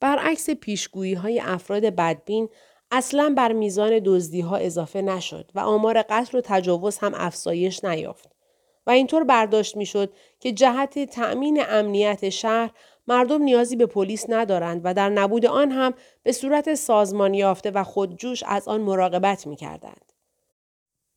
برعکس 0.00 0.50
پیشگویی 0.50 1.14
های 1.14 1.40
افراد 1.40 1.82
بدبین 1.82 2.48
اصلا 2.90 3.34
بر 3.36 3.52
میزان 3.52 4.00
دزدی 4.04 4.40
ها 4.40 4.56
اضافه 4.56 5.02
نشد 5.02 5.50
و 5.54 5.60
آمار 5.60 6.02
قتل 6.02 6.38
و 6.38 6.40
تجاوز 6.44 6.98
هم 6.98 7.12
افزایش 7.14 7.84
نیافت 7.84 8.30
و 8.86 8.90
اینطور 8.90 9.24
برداشت 9.24 9.76
می‌شد 9.76 10.12
که 10.40 10.52
جهت 10.52 10.98
تأمین 10.98 11.62
امنیت 11.68 12.28
شهر 12.28 12.70
مردم 13.06 13.42
نیازی 13.42 13.76
به 13.76 13.86
پلیس 13.86 14.24
ندارند 14.28 14.80
و 14.84 14.94
در 14.94 15.08
نبود 15.08 15.46
آن 15.46 15.70
هم 15.70 15.94
به 16.22 16.32
صورت 16.32 16.74
سازمان 16.74 17.34
یافته 17.34 17.70
و 17.70 17.84
خودجوش 17.84 18.42
از 18.46 18.68
آن 18.68 18.80
مراقبت 18.80 19.46
می 19.46 19.56
کردند. 19.56 20.12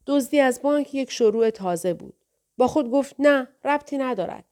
دزدی 0.07 0.39
از 0.39 0.61
بانک 0.61 0.95
یک 0.95 1.11
شروع 1.11 1.49
تازه 1.49 1.93
بود. 1.93 2.13
با 2.57 2.67
خود 2.67 2.91
گفت 2.91 3.15
نه 3.19 3.47
ربطی 3.65 3.97
ندارد. 3.97 4.45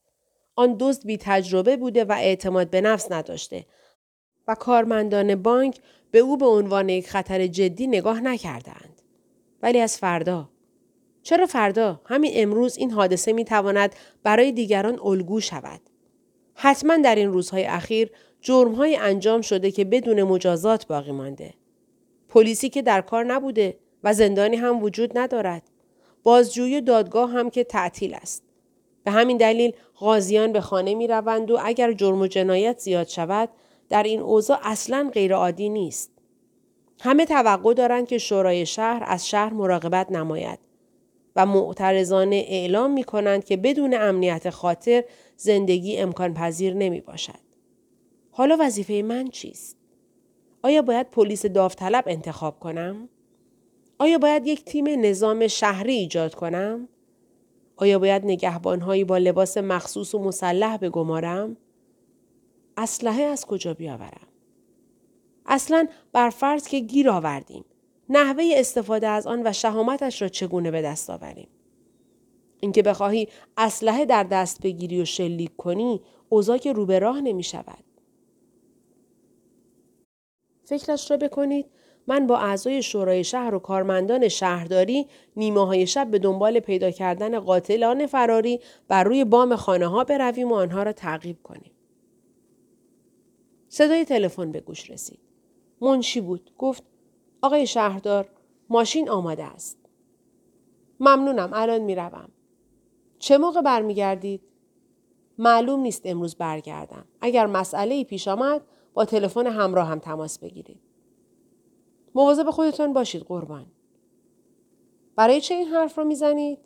آن 0.55 0.75
دزد 0.79 1.05
بی 1.05 1.18
تجربه 1.18 1.77
بوده 1.77 2.05
و 2.05 2.11
اعتماد 2.11 2.70
به 2.70 2.82
نفس 2.82 3.11
نداشته 3.11 3.65
کارمندان 4.55 5.36
بانک 5.36 5.79
به 6.11 6.19
او 6.19 6.37
به 6.37 6.46
عنوان 6.46 6.89
یک 6.89 7.10
خطر 7.10 7.47
جدی 7.47 7.87
نگاه 7.87 8.21
نکردند. 8.21 9.01
ولی 9.61 9.79
از 9.79 9.97
فردا. 9.97 10.50
چرا 11.24 11.46
فردا؟ 11.46 12.01
همین 12.05 12.32
امروز 12.36 12.77
این 12.77 12.91
حادثه 12.91 13.33
می 13.33 13.46
تواند 13.46 13.96
برای 14.24 14.51
دیگران 14.51 15.00
الگو 15.04 15.39
شود. 15.39 15.82
حتما 16.54 16.97
در 16.97 17.15
این 17.15 17.33
روزهای 17.33 17.65
اخیر 17.65 18.11
جرمهای 18.41 18.96
انجام 18.96 19.41
شده 19.41 19.71
که 19.71 19.86
بدون 19.86 20.24
مجازات 20.24 20.88
باقی 20.88 21.11
مانده. 21.11 21.54
پلیسی 22.29 22.69
که 22.69 22.82
در 22.82 23.02
کار 23.02 23.24
نبوده 23.24 23.77
و 24.04 24.13
زندانی 24.13 24.55
هم 24.55 24.83
وجود 24.83 25.18
ندارد. 25.18 25.63
بازجویی 26.24 26.82
دادگاه 26.82 27.32
هم 27.32 27.49
که 27.49 27.63
تعطیل 27.63 28.13
است. 28.13 28.43
به 29.04 29.11
همین 29.11 29.38
دلیل 29.38 29.74
غازیان 29.96 30.52
به 30.52 30.61
خانه 30.61 30.96
می 30.96 31.07
روند 31.07 31.52
و 31.52 31.60
اگر 31.63 31.93
جرم 31.93 32.22
و 32.22 32.27
جنایت 32.27 32.80
زیاد 32.80 33.08
شود 33.08 33.49
در 33.91 34.03
این 34.03 34.19
اوضاع 34.19 34.59
اصلا 34.63 35.09
غیرعادی 35.13 35.69
نیست. 35.69 36.11
همه 37.02 37.25
توقع 37.25 37.73
دارند 37.73 38.07
که 38.07 38.17
شورای 38.17 38.66
شهر 38.66 39.03
از 39.07 39.29
شهر 39.29 39.53
مراقبت 39.53 40.11
نماید 40.11 40.59
و 41.35 41.45
معترضانه 41.45 42.45
اعلام 42.47 42.91
می 42.93 43.03
کنند 43.03 43.45
که 43.45 43.57
بدون 43.57 43.93
امنیت 43.93 44.49
خاطر 44.49 45.03
زندگی 45.38 45.97
امکان 45.97 46.33
پذیر 46.33 46.73
نمی 46.73 47.01
باشد. 47.01 47.39
حالا 48.31 48.57
وظیفه 48.59 49.01
من 49.01 49.27
چیست؟ 49.27 49.77
آیا 50.63 50.81
باید 50.81 51.09
پلیس 51.09 51.45
داوطلب 51.45 52.03
انتخاب 52.07 52.59
کنم؟ 52.59 53.09
آیا 53.99 54.17
باید 54.17 54.47
یک 54.47 54.66
تیم 54.66 54.85
نظام 54.88 55.47
شهری 55.47 55.94
ایجاد 55.94 56.35
کنم؟ 56.35 56.88
آیا 57.75 57.99
باید 57.99 58.25
نگهبانهایی 58.25 59.03
با 59.03 59.17
لباس 59.17 59.57
مخصوص 59.57 60.16
و 60.16 60.19
مسلح 60.19 60.77
بگمارم؟ 60.77 61.57
اسلحه 62.77 63.23
از 63.23 63.45
کجا 63.45 63.73
بیاورم؟ 63.73 64.27
اصلا 65.45 65.88
بر 66.11 66.30
فرض 66.30 66.67
که 66.67 66.80
گیر 66.80 67.09
آوردیم. 67.09 67.66
نحوه 68.09 68.44
استفاده 68.55 69.08
از 69.08 69.28
آن 69.28 69.47
و 69.47 69.53
شهامتش 69.53 70.22
را 70.22 70.28
چگونه 70.28 70.72
به 70.72 70.81
دست 70.81 71.09
آوریم؟ 71.09 71.47
اینکه 72.59 72.81
بخواهی 72.81 73.28
اسلحه 73.58 74.05
در 74.05 74.23
دست 74.23 74.61
بگیری 74.61 75.02
و 75.02 75.05
شلیک 75.05 75.55
کنی 75.58 76.02
اوضاع 76.30 76.58
که 76.58 76.73
رو 76.73 76.86
به 76.86 77.00
راه 77.00 77.22
نمی 77.22 77.44
شود. 77.44 77.83
فکرش 80.66 81.11
را 81.11 81.17
بکنید 81.17 81.66
من 82.08 82.28
با 82.28 82.38
اعضای 82.38 82.83
شورای 82.83 83.23
شهر 83.23 83.56
و 83.56 83.59
کارمندان 83.59 84.28
شهرداری 84.28 85.08
نیمه 85.35 85.66
های 85.66 85.88
شب 85.88 86.11
به 86.11 86.19
دنبال 86.19 86.59
پیدا 86.59 86.91
کردن 86.91 87.39
قاتلان 87.39 88.06
فراری 88.06 88.59
بر 88.88 89.03
روی 89.03 89.25
بام 89.25 89.56
خانه 89.56 89.88
ها 89.88 90.03
برویم 90.03 90.52
و 90.52 90.56
آنها 90.56 90.83
را 90.83 90.94
تعقیب 90.94 91.38
کنیم. 91.44 91.72
صدای 93.73 94.05
تلفن 94.05 94.52
به 94.52 94.59
گوش 94.59 94.89
رسید. 94.89 95.19
منشی 95.81 96.22
بود. 96.22 96.52
گفت 96.58 96.83
آقای 97.41 97.67
شهردار 97.67 98.30
ماشین 98.69 99.09
آماده 99.09 99.44
است. 99.44 99.78
ممنونم 101.00 101.50
الان 101.53 101.81
می‌روم. 101.81 102.29
چه 103.19 103.38
موقع 103.38 103.62
برمیگردید؟ 103.62 104.41
معلوم 105.38 105.79
نیست 105.79 106.01
امروز 106.06 106.35
برگردم. 106.35 107.06
اگر 107.22 107.45
مسئله 107.45 107.95
ای 107.95 108.03
پیش 108.03 108.28
آمد 108.28 108.62
با 108.94 109.06
تلفن 109.06 109.47
همراه 109.47 109.88
هم 109.88 110.00
تماس 110.00 110.40
بگیرید. 110.40 110.79
مواظب 112.16 112.50
خودتان 112.50 112.94
باشید 112.94 113.22
قربان. 113.22 113.66
برای 115.16 115.41
چه 115.41 115.56
این 115.56 115.68
حرف 115.68 115.97
را 115.97 116.03
می‌زنید؟ 116.03 116.59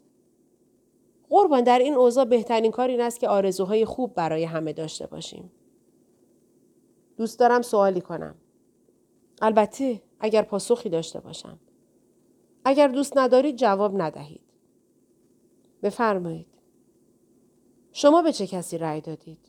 قربان 1.30 1.64
در 1.64 1.80
این 1.80 1.94
اوضاع 1.94 2.26
بهترین 2.26 2.72
کار 2.72 2.88
این 2.88 3.02
است 3.02 3.20
که 3.20 3.30
آرزوهای 3.30 3.86
خوب 3.86 4.14
برای 4.14 4.44
همه 4.44 4.74
داشته 4.74 5.08
باشیم. 5.08 5.52
دوست 7.18 7.40
دارم 7.40 7.62
سوالی 7.62 8.02
کنم. 8.02 8.36
البته 9.42 10.02
اگر 10.20 10.42
پاسخی 10.42 10.90
داشته 10.90 11.20
باشم. 11.20 11.60
اگر 12.66 12.88
دوست 12.88 13.18
ندارید 13.18 13.56
جواب 13.56 14.02
ندهید. 14.02 14.42
بفرمایید. 15.84 16.48
شما 17.92 18.22
به 18.22 18.32
چه 18.32 18.48
کسی 18.48 18.78
رأی 18.78 19.02
دادید؟ 19.02 19.48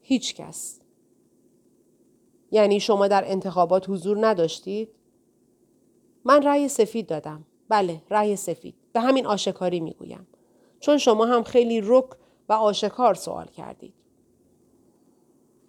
هیچ 0.00 0.34
کس. 0.34 0.80
یعنی 2.50 2.80
شما 2.80 3.08
در 3.08 3.24
انتخابات 3.26 3.90
حضور 3.90 4.26
نداشتید؟ 4.26 4.88
من 6.24 6.42
رأی 6.42 6.68
سفید 6.68 7.06
دادم. 7.06 7.44
بله، 7.68 8.02
رأی 8.10 8.36
سفید. 8.36 8.74
به 8.92 9.00
همین 9.00 9.26
آشکاری 9.26 9.80
می‌گویم. 9.80 10.26
چون 10.80 10.98
شما 10.98 11.26
هم 11.26 11.42
خیلی 11.42 11.80
رک 11.84 12.06
و 12.48 12.52
آشکار 12.52 13.14
سوال 13.14 13.46
کردید. 13.46 13.94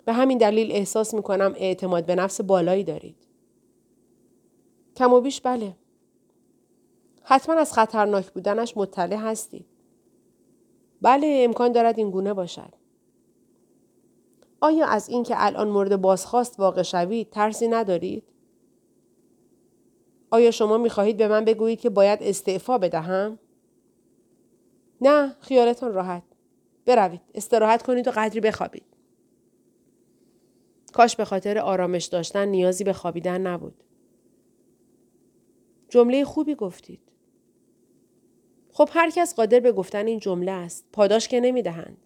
به 0.05 0.13
همین 0.13 0.37
دلیل 0.37 0.71
احساس 0.71 1.13
می 1.13 1.21
کنم 1.21 1.53
اعتماد 1.57 2.05
به 2.05 2.15
نفس 2.15 2.41
بالایی 2.41 2.83
دارید. 2.83 3.15
کم 4.95 5.13
و 5.13 5.21
بیش 5.21 5.41
بله. 5.41 5.75
حتما 7.23 7.55
از 7.55 7.73
خطرناک 7.73 8.31
بودنش 8.31 8.77
مطلع 8.77 9.15
هستید. 9.15 9.65
بله 11.01 11.41
امکان 11.43 11.71
دارد 11.71 11.97
این 11.97 12.11
گونه 12.11 12.33
باشد. 12.33 12.73
آیا 14.61 14.85
از 14.85 15.09
اینکه 15.09 15.33
الان 15.37 15.69
مورد 15.69 16.01
بازخواست 16.01 16.59
واقع 16.59 16.81
شوید 16.81 17.29
ترسی 17.29 17.67
ندارید؟ 17.67 18.23
آیا 20.31 20.51
شما 20.51 20.77
می 20.77 20.89
خواهید 20.89 21.17
به 21.17 21.27
من 21.27 21.45
بگویید 21.45 21.79
که 21.79 21.89
باید 21.89 22.23
استعفا 22.23 22.77
بدهم؟ 22.77 23.39
نه 25.01 25.35
خیالتان 25.39 25.93
راحت. 25.93 26.23
بروید 26.85 27.21
استراحت 27.35 27.83
کنید 27.83 28.07
و 28.07 28.11
قدری 28.11 28.39
بخوابید. 28.39 28.92
کاش 30.93 31.15
به 31.15 31.25
خاطر 31.25 31.57
آرامش 31.57 32.05
داشتن 32.05 32.47
نیازی 32.47 32.83
به 32.83 32.93
خوابیدن 32.93 33.41
نبود. 33.41 33.83
جمله 35.89 36.25
خوبی 36.25 36.55
گفتید. 36.55 36.99
خب 38.71 38.89
هر 38.91 39.09
کس 39.09 39.35
قادر 39.35 39.59
به 39.59 39.71
گفتن 39.71 40.07
این 40.07 40.19
جمله 40.19 40.51
است. 40.51 40.85
پاداش 40.91 41.27
که 41.27 41.39
نمی 41.39 41.61
دهند. 41.61 41.97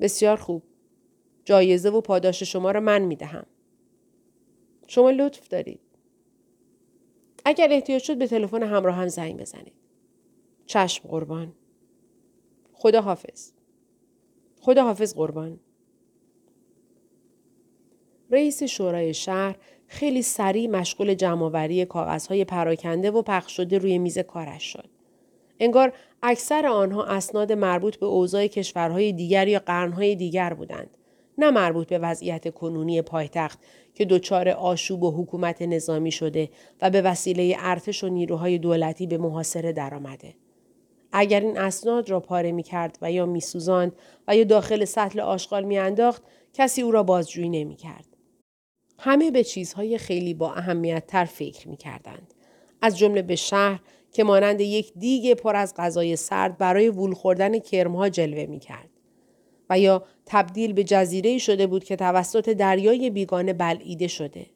بسیار 0.00 0.36
خوب. 0.36 0.62
جایزه 1.44 1.90
و 1.90 2.00
پاداش 2.00 2.42
شما 2.42 2.70
را 2.70 2.80
من 2.80 3.02
می 3.02 3.16
دهم. 3.16 3.46
شما 4.86 5.10
لطف 5.10 5.48
دارید. 5.48 5.80
اگر 7.44 7.68
احتیاج 7.70 8.02
شد 8.02 8.18
به 8.18 8.26
تلفن 8.26 8.62
همراه 8.62 8.94
هم 8.94 9.08
زنگ 9.08 9.40
بزنید. 9.40 9.74
چشم 10.66 11.08
قربان. 11.08 11.52
خدا 12.72 13.00
حافظ. 13.00 13.52
خدا 14.60 14.84
حافظ 14.84 15.14
قربان. 15.14 15.60
رئیس 18.30 18.62
شورای 18.62 19.14
شهر 19.14 19.56
خیلی 19.86 20.22
سریع 20.22 20.70
مشغول 20.70 21.14
جمعآوری 21.14 21.84
کاغذهای 21.84 22.44
پراکنده 22.44 23.10
و 23.10 23.22
پخش 23.22 23.56
شده 23.56 23.78
روی 23.78 23.98
میز 23.98 24.18
کارش 24.18 24.62
شد. 24.62 24.88
انگار 25.60 25.92
اکثر 26.22 26.66
آنها 26.66 27.04
اسناد 27.04 27.52
مربوط 27.52 27.96
به 27.96 28.06
اوضاع 28.06 28.46
کشورهای 28.46 29.12
دیگر 29.12 29.48
یا 29.48 29.58
قرنهای 29.58 30.14
دیگر 30.16 30.54
بودند. 30.54 30.90
نه 31.38 31.50
مربوط 31.50 31.88
به 31.88 31.98
وضعیت 31.98 32.54
کنونی 32.54 33.02
پایتخت 33.02 33.58
که 33.94 34.04
دچار 34.04 34.48
آشوب 34.48 35.02
و 35.02 35.22
حکومت 35.22 35.62
نظامی 35.62 36.12
شده 36.12 36.48
و 36.82 36.90
به 36.90 37.02
وسیله 37.02 37.56
ارتش 37.58 38.04
و 38.04 38.08
نیروهای 38.08 38.58
دولتی 38.58 39.06
به 39.06 39.18
محاصره 39.18 39.72
درآمده. 39.72 40.34
اگر 41.12 41.40
این 41.40 41.58
اسناد 41.58 42.10
را 42.10 42.20
پاره 42.20 42.52
می 42.52 42.62
کرد 42.62 42.98
و 43.02 43.12
یا 43.12 43.26
می 43.26 43.42
و 44.28 44.36
یا 44.36 44.44
داخل 44.44 44.84
سطل 44.84 45.20
آشغال 45.20 45.64
می 45.64 45.78
انداخت 45.78 46.22
کسی 46.54 46.82
او 46.82 46.90
را 46.90 47.02
بازجویی 47.02 47.48
نمی 47.48 47.76
کرد. 47.76 48.09
همه 49.02 49.30
به 49.30 49.44
چیزهای 49.44 49.98
خیلی 49.98 50.34
با 50.34 50.52
اهمیت 50.52 51.06
تر 51.06 51.24
فکر 51.24 51.68
می 51.68 51.76
کردند. 51.76 52.34
از 52.82 52.98
جمله 52.98 53.22
به 53.22 53.36
شهر 53.36 53.80
که 54.12 54.24
مانند 54.24 54.60
یک 54.60 54.92
دیگ 54.96 55.34
پر 55.34 55.56
از 55.56 55.74
غذای 55.76 56.16
سرد 56.16 56.58
برای 56.58 56.88
وول 56.88 57.14
خوردن 57.14 57.58
کرمها 57.58 58.08
جلوه 58.08 58.46
می 58.46 58.58
کرد. 58.58 58.88
و 59.70 59.78
یا 59.78 60.04
تبدیل 60.26 60.72
به 60.72 60.84
جزیره 60.84 61.38
شده 61.38 61.66
بود 61.66 61.84
که 61.84 61.96
توسط 61.96 62.48
دریای 62.48 63.10
بیگانه 63.10 63.52
بلعیده 63.52 64.06
شده. 64.06 64.46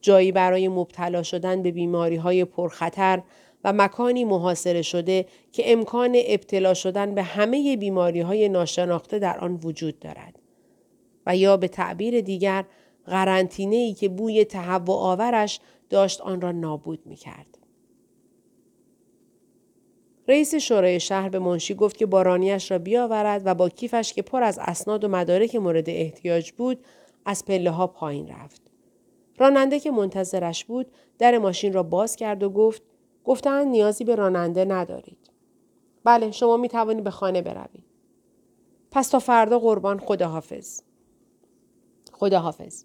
جایی 0.00 0.32
برای 0.32 0.68
مبتلا 0.68 1.22
شدن 1.22 1.62
به 1.62 1.70
بیماری 1.70 2.16
های 2.16 2.44
پرخطر 2.44 3.22
و 3.64 3.72
مکانی 3.72 4.24
محاصره 4.24 4.82
شده 4.82 5.26
که 5.52 5.72
امکان 5.72 6.18
ابتلا 6.26 6.74
شدن 6.74 7.14
به 7.14 7.22
همه 7.22 7.76
بیماری 7.76 8.20
های 8.20 8.48
ناشناخته 8.48 9.18
در 9.18 9.38
آن 9.38 9.60
وجود 9.62 9.98
دارد. 9.98 10.38
و 11.26 11.36
یا 11.36 11.56
به 11.56 11.68
تعبیر 11.68 12.20
دیگر 12.20 12.64
قرنطینه 13.10 13.76
ای 13.76 13.94
که 13.94 14.08
بوی 14.08 14.44
تهوع 14.44 14.96
آورش 14.96 15.60
داشت 15.90 16.20
آن 16.20 16.40
را 16.40 16.52
نابود 16.52 17.06
می 17.06 17.16
کرد. 17.16 17.58
رئیس 20.28 20.54
شورای 20.54 21.00
شهر 21.00 21.28
به 21.28 21.38
منشی 21.38 21.74
گفت 21.74 21.96
که 21.96 22.06
بارانیش 22.06 22.70
را 22.70 22.78
بیاورد 22.78 23.42
و 23.44 23.54
با 23.54 23.68
کیفش 23.68 24.12
که 24.12 24.22
پر 24.22 24.42
از 24.42 24.58
اسناد 24.62 25.04
و 25.04 25.08
مدارک 25.08 25.56
مورد 25.56 25.90
احتیاج 25.90 26.52
بود 26.52 26.84
از 27.24 27.44
پله 27.44 27.70
ها 27.70 27.86
پایین 27.86 28.28
رفت. 28.28 28.62
راننده 29.38 29.80
که 29.80 29.90
منتظرش 29.90 30.64
بود 30.64 30.86
در 31.18 31.38
ماشین 31.38 31.72
را 31.72 31.82
باز 31.82 32.16
کرد 32.16 32.42
و 32.42 32.50
گفت 32.50 32.82
گفتند 33.24 33.66
نیازی 33.66 34.04
به 34.04 34.14
راننده 34.14 34.64
ندارید. 34.64 35.30
بله 36.04 36.30
شما 36.30 36.56
می 36.56 36.68
توانید 36.68 37.04
به 37.04 37.10
خانه 37.10 37.42
بروید. 37.42 37.84
پس 38.90 39.08
تا 39.08 39.18
فردا 39.18 39.58
قربان 39.58 39.98
خداحافظ. 39.98 40.82
خداحافظ. 42.12 42.84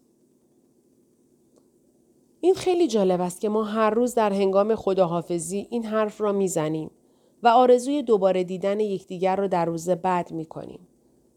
این 2.46 2.56
خیلی 2.56 2.88
جالب 2.88 3.22
است 3.22 3.42
که 3.42 3.50
ما 3.50 3.64
هر 3.64 3.90
روز 3.90 4.16
در 4.16 4.34
هنگام 4.34 4.76
خداحافظی 4.76 5.68
این 5.70 5.86
حرف 5.86 6.22
را 6.22 6.32
می‌زنیم 6.32 6.92
و 7.44 7.48
آرزوی 7.48 8.04
دوباره 8.04 8.44
دیدن 8.44 8.80
یکدیگر 8.80 9.36
را 9.36 9.48
در 9.48 9.66
روز 9.66 9.90
بعد 9.90 10.32
می 10.32 10.46
کنیم. 10.46 10.88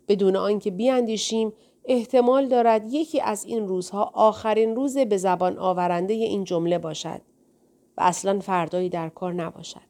بدون 0.09 0.37
آنکه 0.37 0.71
بیاندیشیم 0.71 1.53
احتمال 1.85 2.49
دارد 2.49 2.93
یکی 2.93 3.21
از 3.21 3.45
این 3.45 3.69
روزها 3.69 4.11
آخرین 4.15 4.77
روز 4.77 4.99
به 4.99 5.17
زبان 5.17 5.59
آورنده 5.59 6.15
این 6.15 6.45
جمله 6.45 6.79
باشد 6.79 7.21
و 7.97 8.01
اصلا 8.01 8.41
فردایی 8.41 8.89
در 8.89 9.09
کار 9.09 9.33
نباشد. 9.33 9.89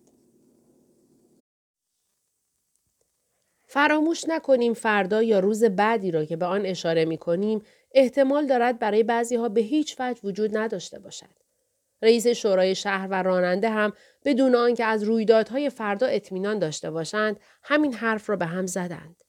فراموش 3.67 4.25
نکنیم 4.29 4.75
فردا 4.75 5.23
یا 5.23 5.41
روز 5.41 5.64
بعدی 5.64 6.11
را 6.11 6.25
که 6.25 6.37
به 6.37 6.47
آن 6.47 6.67
اشاره 6.67 7.05
می 7.05 7.19
کنیم 7.19 7.62
احتمال 7.94 8.46
دارد 8.46 8.79
برای 8.79 9.02
بعضی 9.02 9.37
ها 9.37 9.49
به 9.49 9.61
هیچ 9.61 9.96
وجه 9.99 10.20
وجود 10.25 10.56
نداشته 10.56 10.99
باشد. 10.99 11.38
رئیس 12.02 12.26
شورای 12.26 12.75
شهر 12.75 13.08
و 13.11 13.23
راننده 13.23 13.70
هم 13.70 13.93
بدون 14.25 14.55
آنکه 14.55 14.85
از 14.85 15.02
رویدادهای 15.02 15.70
فردا 15.70 16.06
اطمینان 16.06 16.58
داشته 16.58 16.90
باشند 16.90 17.40
همین 17.62 17.94
حرف 17.94 18.31
را 18.31 18.37
به 18.37 18.46
هم 18.46 18.67
زدند. 18.67 19.23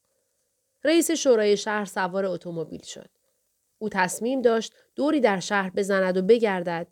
رئیس 0.83 1.11
شورای 1.11 1.57
شهر 1.57 1.85
سوار 1.85 2.25
اتومبیل 2.25 2.83
شد. 2.83 3.09
او 3.77 3.89
تصمیم 3.89 4.41
داشت 4.41 4.73
دوری 4.95 5.19
در 5.19 5.39
شهر 5.39 5.69
بزند 5.69 6.17
و 6.17 6.21
بگردد 6.21 6.87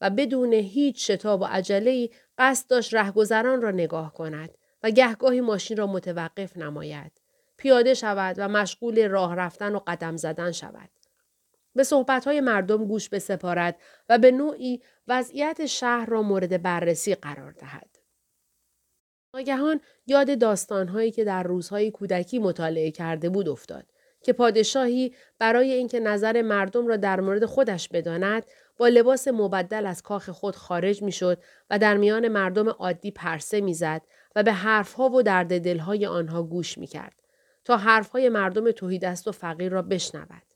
و 0.00 0.10
بدون 0.10 0.52
هیچ 0.52 1.10
شتاب 1.10 1.40
و 1.40 1.44
عجله 1.44 2.10
قصد 2.38 2.70
داشت 2.70 2.94
رهگذران 2.94 3.62
را 3.62 3.70
نگاه 3.70 4.12
کند 4.14 4.50
و 4.82 4.90
گهگاهی 4.90 5.40
ماشین 5.40 5.76
را 5.76 5.86
متوقف 5.86 6.56
نماید. 6.56 7.12
پیاده 7.56 7.94
شود 7.94 8.34
و 8.38 8.48
مشغول 8.48 9.08
راه 9.08 9.34
رفتن 9.34 9.74
و 9.74 9.80
قدم 9.86 10.16
زدن 10.16 10.52
شود. 10.52 10.90
به 11.74 11.84
صحبتهای 11.84 12.40
مردم 12.40 12.84
گوش 12.84 13.08
بسپارد 13.08 13.76
و 14.08 14.18
به 14.18 14.30
نوعی 14.30 14.82
وضعیت 15.08 15.66
شهر 15.66 16.06
را 16.06 16.22
مورد 16.22 16.62
بررسی 16.62 17.14
قرار 17.14 17.52
دهد. 17.52 17.98
ناگهان 19.34 19.80
یاد 20.06 20.38
داستانهایی 20.38 21.10
که 21.10 21.24
در 21.24 21.42
روزهای 21.42 21.90
کودکی 21.90 22.38
مطالعه 22.38 22.90
کرده 22.90 23.28
بود 23.28 23.48
افتاد 23.48 23.86
که 24.22 24.32
پادشاهی 24.32 25.14
برای 25.38 25.72
اینکه 25.72 26.00
نظر 26.00 26.42
مردم 26.42 26.86
را 26.86 26.96
در 26.96 27.20
مورد 27.20 27.44
خودش 27.44 27.88
بداند 27.88 28.46
با 28.76 28.88
لباس 28.88 29.28
مبدل 29.28 29.86
از 29.86 30.02
کاخ 30.02 30.30
خود 30.30 30.56
خارج 30.56 31.02
می‌شد 31.02 31.42
و 31.70 31.78
در 31.78 31.96
میان 31.96 32.28
مردم 32.28 32.68
عادی 32.68 33.10
پرسه 33.10 33.60
می‌زد 33.60 34.02
و 34.36 34.42
به 34.42 34.52
حرفها 34.52 35.08
و 35.08 35.22
درد 35.22 35.58
دلهای 35.58 36.06
آنها 36.06 36.42
گوش 36.42 36.78
می‌کرد 36.78 37.14
تا 37.64 37.76
حرفهای 37.76 38.28
مردم 38.28 38.70
توهیدست 38.70 39.28
و 39.28 39.32
فقیر 39.32 39.72
را 39.72 39.82
بشنود. 39.82 40.51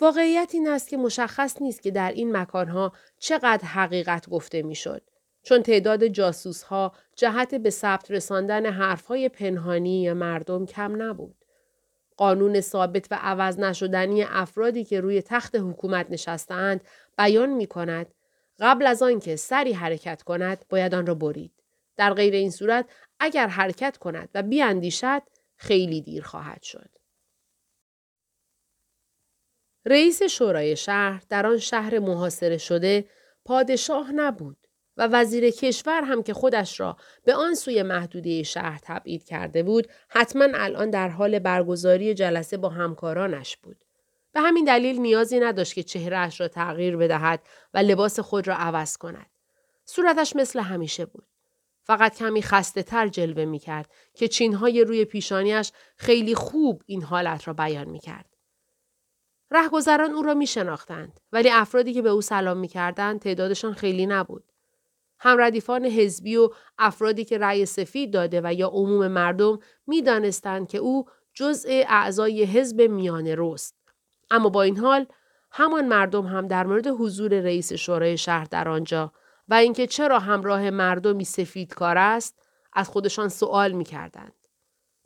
واقعیت 0.00 0.50
این 0.54 0.68
است 0.68 0.88
که 0.88 0.96
مشخص 0.96 1.62
نیست 1.62 1.82
که 1.82 1.90
در 1.90 2.12
این 2.12 2.36
مکانها 2.36 2.92
چقدر 3.18 3.64
حقیقت 3.64 4.28
گفته 4.28 4.62
می‌شد 4.62 5.02
چون 5.42 5.62
تعداد 5.62 6.06
جاسوس 6.06 6.62
ها 6.62 6.92
جهت 7.16 7.54
به 7.54 7.70
ثبت 7.70 8.10
رساندن 8.10 8.66
حرفهای 8.66 9.28
پنهانی 9.28 10.12
مردم 10.12 10.66
کم 10.66 11.02
نبود. 11.02 11.44
قانون 12.16 12.60
ثابت 12.60 13.06
و 13.10 13.18
عوض 13.20 13.58
نشدنی 13.58 14.24
افرادی 14.24 14.84
که 14.84 15.00
روی 15.00 15.22
تخت 15.22 15.56
حکومت 15.56 16.06
نشستهاند 16.10 16.80
بیان 17.18 17.48
می 17.48 17.66
کند 17.66 18.14
قبل 18.58 18.86
از 18.86 19.02
آنکه 19.02 19.36
سری 19.36 19.72
حرکت 19.72 20.22
کند 20.22 20.64
باید 20.68 20.94
آن 20.94 21.06
را 21.06 21.14
برید. 21.14 21.52
در 21.96 22.14
غیر 22.14 22.34
این 22.34 22.50
صورت 22.50 22.86
اگر 23.20 23.46
حرکت 23.46 23.96
کند 23.96 24.28
و 24.34 24.42
بیاندیشد 24.42 25.22
خیلی 25.56 26.00
دیر 26.00 26.22
خواهد 26.22 26.62
شد. 26.62 26.95
رئیس 29.86 30.22
شورای 30.22 30.76
شهر 30.76 31.22
در 31.28 31.46
آن 31.46 31.58
شهر 31.58 31.98
محاصره 31.98 32.58
شده 32.58 33.04
پادشاه 33.44 34.12
نبود 34.12 34.56
و 34.96 35.08
وزیر 35.12 35.50
کشور 35.50 36.02
هم 36.02 36.22
که 36.22 36.34
خودش 36.34 36.80
را 36.80 36.96
به 37.24 37.34
آن 37.34 37.54
سوی 37.54 37.82
محدوده 37.82 38.42
شهر 38.42 38.80
تبعید 38.82 39.24
کرده 39.24 39.62
بود 39.62 39.88
حتما 40.08 40.48
الان 40.54 40.90
در 40.90 41.08
حال 41.08 41.38
برگزاری 41.38 42.14
جلسه 42.14 42.56
با 42.56 42.68
همکارانش 42.68 43.56
بود. 43.56 43.76
به 44.32 44.40
همین 44.40 44.64
دلیل 44.64 45.00
نیازی 45.00 45.40
نداشت 45.40 45.74
که 45.74 45.82
چهرهش 45.82 46.40
را 46.40 46.48
تغییر 46.48 46.96
بدهد 46.96 47.40
و 47.74 47.78
لباس 47.78 48.20
خود 48.20 48.48
را 48.48 48.54
عوض 48.54 48.96
کند. 48.96 49.30
صورتش 49.84 50.36
مثل 50.36 50.60
همیشه 50.60 51.06
بود. 51.06 51.26
فقط 51.82 52.16
کمی 52.16 52.42
خسته 52.42 52.82
تر 52.82 53.08
جلوه 53.08 53.44
می 53.44 53.58
کرد 53.58 53.90
که 54.14 54.28
چینهای 54.28 54.84
روی 54.84 55.04
پیشانیش 55.04 55.72
خیلی 55.96 56.34
خوب 56.34 56.82
این 56.86 57.02
حالت 57.02 57.48
را 57.48 57.54
بیان 57.54 57.88
می 57.88 58.00
کرد. 58.00 58.35
رهگذران 59.50 60.10
او 60.10 60.22
را 60.22 60.34
می 60.34 60.46
شناختند 60.46 61.20
ولی 61.32 61.50
افرادی 61.50 61.94
که 61.94 62.02
به 62.02 62.08
او 62.08 62.20
سلام 62.20 62.56
می 62.56 62.68
کردند 62.68 63.20
تعدادشان 63.20 63.74
خیلی 63.74 64.06
نبود. 64.06 64.44
همردیفان 65.18 65.84
حزبی 65.84 66.36
و 66.36 66.50
افرادی 66.78 67.24
که 67.24 67.38
رأی 67.38 67.66
سفید 67.66 68.12
داده 68.12 68.40
و 68.44 68.54
یا 68.54 68.68
عموم 68.68 69.08
مردم 69.08 69.58
می 69.86 70.02
دانستند 70.02 70.68
که 70.68 70.78
او 70.78 71.04
جزء 71.34 71.82
اعضای 71.88 72.44
حزب 72.44 72.82
میانه 72.82 73.34
روست. 73.34 73.76
اما 74.30 74.48
با 74.48 74.62
این 74.62 74.76
حال 74.76 75.06
همان 75.50 75.88
مردم 75.88 76.26
هم 76.26 76.48
در 76.48 76.66
مورد 76.66 76.86
حضور 76.86 77.40
رئیس 77.40 77.72
شورای 77.72 78.18
شهر 78.18 78.44
در 78.44 78.68
آنجا 78.68 79.12
و 79.48 79.54
اینکه 79.54 79.86
چرا 79.86 80.18
همراه 80.18 80.70
مردمی 80.70 81.24
سفید 81.24 81.74
کار 81.74 81.98
است 81.98 82.38
از 82.72 82.88
خودشان 82.88 83.28
سوال 83.28 83.72
می 83.72 83.84
کردند. 83.84 84.32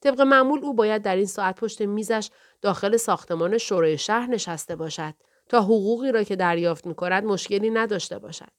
طبق 0.00 0.20
معمول 0.20 0.64
او 0.64 0.75
باید 0.75 1.02
در 1.02 1.17
این 1.17 1.26
ساعت 1.26 1.61
پشت 1.61 1.82
میزش 1.82 2.31
داخل 2.62 2.96
ساختمان 2.96 3.58
شورای 3.58 3.98
شهر 3.98 4.27
نشسته 4.27 4.77
باشد 4.77 5.15
تا 5.48 5.63
حقوقی 5.63 6.13
را 6.13 6.22
که 6.22 6.36
دریافت 6.36 6.86
می 6.86 6.94
کند 6.94 7.25
مشکلی 7.25 7.70
نداشته 7.70 8.19
باشد. 8.19 8.53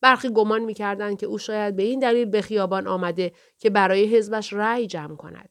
برخی 0.00 0.28
گمان 0.28 0.60
می‌کردند 0.60 1.18
که 1.18 1.26
او 1.26 1.38
شاید 1.38 1.76
به 1.76 1.82
این 1.82 2.00
دلیل 2.00 2.24
به 2.24 2.42
خیابان 2.42 2.86
آمده 2.86 3.32
که 3.58 3.70
برای 3.70 4.16
حزبش 4.16 4.52
رأی 4.52 4.86
جمع 4.86 5.16
کند. 5.16 5.48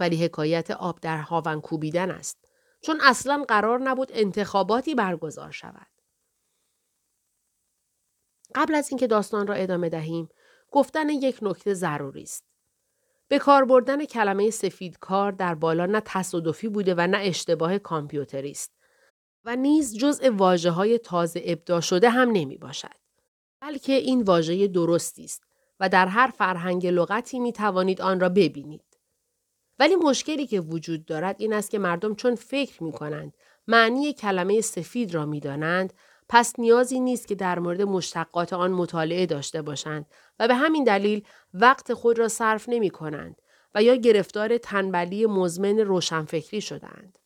ولی 0.00 0.24
حکایت 0.24 0.70
آب 0.70 1.00
در 1.00 1.18
هاون 1.18 1.60
کوبیدن 1.60 2.10
است. 2.10 2.38
چون 2.80 3.00
اصلا 3.02 3.44
قرار 3.48 3.80
نبود 3.80 4.08
انتخاباتی 4.12 4.94
برگزار 4.94 5.50
شود. 5.50 5.86
قبل 8.54 8.74
از 8.74 8.90
اینکه 8.90 9.06
داستان 9.06 9.46
را 9.46 9.54
ادامه 9.54 9.88
دهیم، 9.88 10.28
گفتن 10.70 11.08
یک 11.08 11.38
نکته 11.42 11.74
ضروری 11.74 12.22
است. 12.22 12.53
به 13.34 13.38
کار 13.38 13.64
بردن 13.64 14.04
کلمه 14.04 14.50
سفید 14.50 14.98
کار 14.98 15.32
در 15.32 15.54
بالا 15.54 15.86
نه 15.86 16.02
تصادفی 16.04 16.68
بوده 16.68 16.94
و 16.94 17.06
نه 17.06 17.18
اشتباه 17.18 17.78
کامپیوتری 17.78 18.50
است 18.50 18.72
و 19.44 19.56
نیز 19.56 19.98
جزء 19.98 20.30
واجه 20.30 20.70
های 20.70 20.98
تازه 20.98 21.42
ابدا 21.44 21.80
شده 21.80 22.10
هم 22.10 22.30
نمی 22.30 22.58
باشد. 22.58 22.94
بلکه 23.60 23.92
این 23.92 24.22
واژه 24.22 24.66
درستی 24.66 25.24
است 25.24 25.42
و 25.80 25.88
در 25.88 26.06
هر 26.06 26.26
فرهنگ 26.26 26.86
لغتی 26.86 27.40
می 27.40 27.52
توانید 27.52 28.02
آن 28.02 28.20
را 28.20 28.28
ببینید. 28.28 28.98
ولی 29.78 29.96
مشکلی 29.96 30.46
که 30.46 30.60
وجود 30.60 31.04
دارد 31.04 31.36
این 31.38 31.52
است 31.52 31.70
که 31.70 31.78
مردم 31.78 32.14
چون 32.14 32.34
فکر 32.34 32.82
می 32.82 32.92
کنند 32.92 33.32
معنی 33.66 34.12
کلمه 34.12 34.60
سفید 34.60 35.14
را 35.14 35.26
می 35.26 35.40
دانند 35.40 35.92
پس 36.28 36.58
نیازی 36.58 37.00
نیست 37.00 37.28
که 37.28 37.34
در 37.34 37.58
مورد 37.58 37.82
مشتقات 37.82 38.52
آن 38.52 38.72
مطالعه 38.72 39.26
داشته 39.26 39.62
باشند 39.62 40.06
و 40.38 40.48
به 40.48 40.54
همین 40.54 40.84
دلیل 40.84 41.24
وقت 41.54 41.94
خود 41.94 42.18
را 42.18 42.28
صرف 42.28 42.68
نمی 42.68 42.90
کنند 42.90 43.36
و 43.74 43.82
یا 43.82 43.94
گرفتار 43.94 44.58
تنبلی 44.58 45.26
مزمن 45.26 45.78
روشنفکری 45.78 46.60
شدند. 46.60 47.18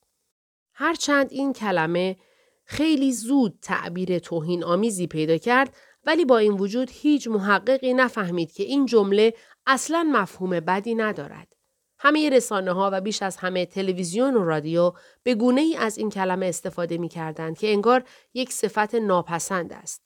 هرچند 0.73 1.27
این 1.31 1.53
کلمه 1.53 2.17
خیلی 2.65 3.11
زود 3.11 3.59
تعبیر 3.61 4.19
توهین 4.19 4.63
آمیزی 4.63 5.07
پیدا 5.07 5.37
کرد 5.37 5.75
ولی 6.05 6.25
با 6.25 6.37
این 6.37 6.53
وجود 6.53 6.89
هیچ 6.93 7.27
محققی 7.27 7.93
نفهمید 7.93 8.51
که 8.51 8.63
این 8.63 8.85
جمله 8.85 9.33
اصلا 9.67 10.09
مفهوم 10.11 10.59
بدی 10.59 10.95
ندارد. 10.95 11.55
همه 11.99 12.29
رسانه 12.29 12.71
ها 12.71 12.89
و 12.93 13.01
بیش 13.01 13.21
از 13.21 13.37
همه 13.37 13.65
تلویزیون 13.65 14.33
و 14.33 14.43
رادیو 14.43 14.93
به 15.23 15.35
گونه 15.35 15.61
ای 15.61 15.75
از 15.75 15.97
این 15.97 16.09
کلمه 16.09 16.45
استفاده 16.45 16.97
می 16.97 17.09
کردند 17.09 17.57
که 17.57 17.71
انگار 17.71 18.03
یک 18.33 18.53
صفت 18.53 18.95
ناپسند 18.95 19.73
است. 19.73 20.01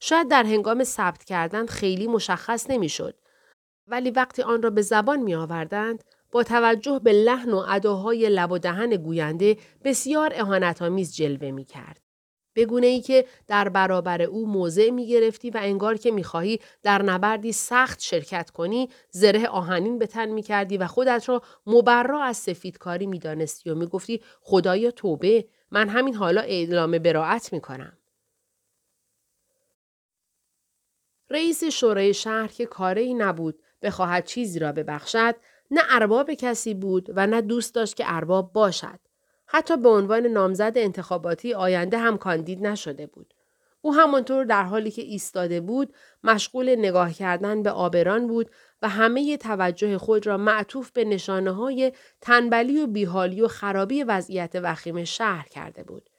شاید 0.00 0.28
در 0.28 0.42
هنگام 0.42 0.84
ثبت 0.84 1.24
کردن 1.24 1.66
خیلی 1.66 2.06
مشخص 2.06 2.70
نمی‌شد 2.70 3.14
ولی 3.86 4.10
وقتی 4.10 4.42
آن 4.42 4.62
را 4.62 4.70
به 4.70 4.82
زبان 4.82 5.20
می 5.20 5.34
آوردند 5.34 6.04
با 6.32 6.42
توجه 6.42 7.00
به 7.04 7.12
لحن 7.12 7.52
و 7.52 7.64
اداهای 7.68 8.28
لب 8.28 8.52
و 8.52 8.58
دهن 8.58 8.96
گوینده 8.96 9.56
بسیار 9.84 10.32
اهانتآمیز 10.34 11.14
جلوه 11.14 11.50
می 11.50 11.64
کرد. 11.64 12.07
به 12.58 12.64
گونه 12.64 12.86
ای 12.86 13.00
که 13.00 13.24
در 13.46 13.68
برابر 13.68 14.22
او 14.22 14.46
موضع 14.46 14.90
می 14.90 15.06
گرفتی 15.06 15.50
و 15.50 15.58
انگار 15.62 15.96
که 15.96 16.10
می 16.10 16.24
خواهی 16.24 16.60
در 16.82 17.02
نبردی 17.02 17.52
سخت 17.52 18.00
شرکت 18.00 18.50
کنی 18.50 18.88
زره 19.10 19.46
آهنین 19.46 19.98
به 19.98 20.06
تن 20.06 20.28
می 20.28 20.42
کردی 20.42 20.76
و 20.76 20.86
خودت 20.86 21.28
را 21.28 21.42
مبرا 21.66 22.22
از 22.22 22.36
سفیدکاری 22.36 23.06
می 23.06 23.18
دانستی 23.18 23.70
و 23.70 23.74
می 23.74 23.86
گفتی 23.86 24.22
خدایا 24.40 24.90
توبه 24.90 25.44
من 25.70 25.88
همین 25.88 26.14
حالا 26.14 26.40
اعلام 26.40 26.98
براعت 26.98 27.52
می 27.52 27.60
کنم. 27.60 27.98
رئیس 31.30 31.64
شورای 31.64 32.14
شهر 32.14 32.48
که 32.48 32.66
کاری 32.66 33.14
نبود 33.14 33.62
بخواهد 33.82 34.26
چیزی 34.26 34.58
را 34.58 34.72
ببخشد 34.72 35.34
نه 35.70 35.80
ارباب 35.90 36.34
کسی 36.34 36.74
بود 36.74 37.10
و 37.16 37.26
نه 37.26 37.40
دوست 37.40 37.74
داشت 37.74 37.96
که 37.96 38.04
ارباب 38.06 38.52
باشد. 38.52 39.07
حتی 39.50 39.76
به 39.76 39.88
عنوان 39.88 40.26
نامزد 40.26 40.72
انتخاباتی 40.76 41.54
آینده 41.54 41.98
هم 41.98 42.18
کاندید 42.18 42.66
نشده 42.66 43.06
بود. 43.06 43.34
او 43.80 43.94
همانطور 43.94 44.44
در 44.44 44.62
حالی 44.62 44.90
که 44.90 45.02
ایستاده 45.02 45.60
بود 45.60 45.94
مشغول 46.24 46.76
نگاه 46.76 47.12
کردن 47.12 47.62
به 47.62 47.70
آبران 47.70 48.26
بود 48.26 48.50
و 48.82 48.88
همه 48.88 49.36
توجه 49.36 49.98
خود 49.98 50.26
را 50.26 50.36
معطوف 50.36 50.90
به 50.90 51.04
نشانه 51.04 51.50
های 51.50 51.92
تنبلی 52.20 52.80
و 52.80 52.86
بیحالی 52.86 53.40
و 53.40 53.48
خرابی 53.48 54.02
وضعیت 54.02 54.54
وخیم 54.54 55.04
شهر 55.04 55.48
کرده 55.48 55.82
بود. 55.82 56.10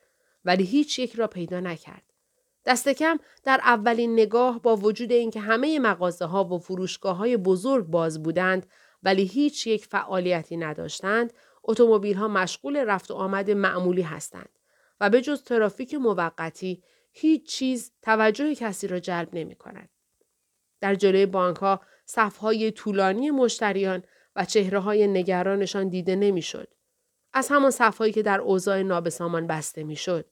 ولی 0.46 0.64
هیچ 0.64 1.00
یک 1.00 1.16
را 1.16 1.28
پیدا 1.28 1.60
نکرد. 1.60 2.04
دست 2.66 2.90
کم 2.90 3.18
در 3.44 3.60
اولین 3.64 4.14
نگاه 4.14 4.62
با 4.62 4.76
وجود 4.76 5.12
اینکه 5.12 5.40
همه 5.40 5.80
مغازه 5.80 6.26
ها 6.26 6.44
و 6.44 6.60
فروشگاه 6.60 7.18
های 7.18 7.38
بزرگ 7.38 7.86
باز 7.86 8.24
بودند 8.24 8.66
ولی 9.04 9.24
هیچ 9.24 9.68
یک 9.68 9.86
فعالیتی 9.86 10.58
نداشتند 10.58 11.34
اتومبیل 11.70 12.16
ها 12.16 12.28
مشغول 12.28 12.78
رفت 12.78 13.12
و 13.12 13.14
آمد 13.14 13.52
معمولی 13.52 14.02
هستند 14.02 14.50
و 15.00 15.10
به 15.10 15.22
جز 15.22 15.44
ترافیک 15.44 15.94
موقتی 15.94 16.84
هیچ 17.12 17.50
چیز 17.50 17.92
توجه 18.02 18.56
کسی 18.56 18.88
را 18.88 19.00
جلب 19.00 19.30
نمی 19.34 19.56
کند. 19.56 19.90
در 20.82 20.96
جلوی 20.96 21.26
بانک 21.26 21.58
ها 21.58 21.82
های 22.42 22.72
طولانی 22.72 23.32
مشتریان 23.32 24.04
و 24.36 24.46
چهره 24.46 24.80
های 24.80 25.08
نگرانشان 25.08 25.90
دیده 25.90 26.16
نمی‌شد. 26.16 26.68
از 27.34 27.48
همان 27.52 27.72
صفهایی 27.72 28.14
که 28.14 28.22
در 28.22 28.42
اوضاع 28.42 28.82
نابسامان 28.82 29.48
بسته 29.48 29.84
می‌شد. 29.84 30.26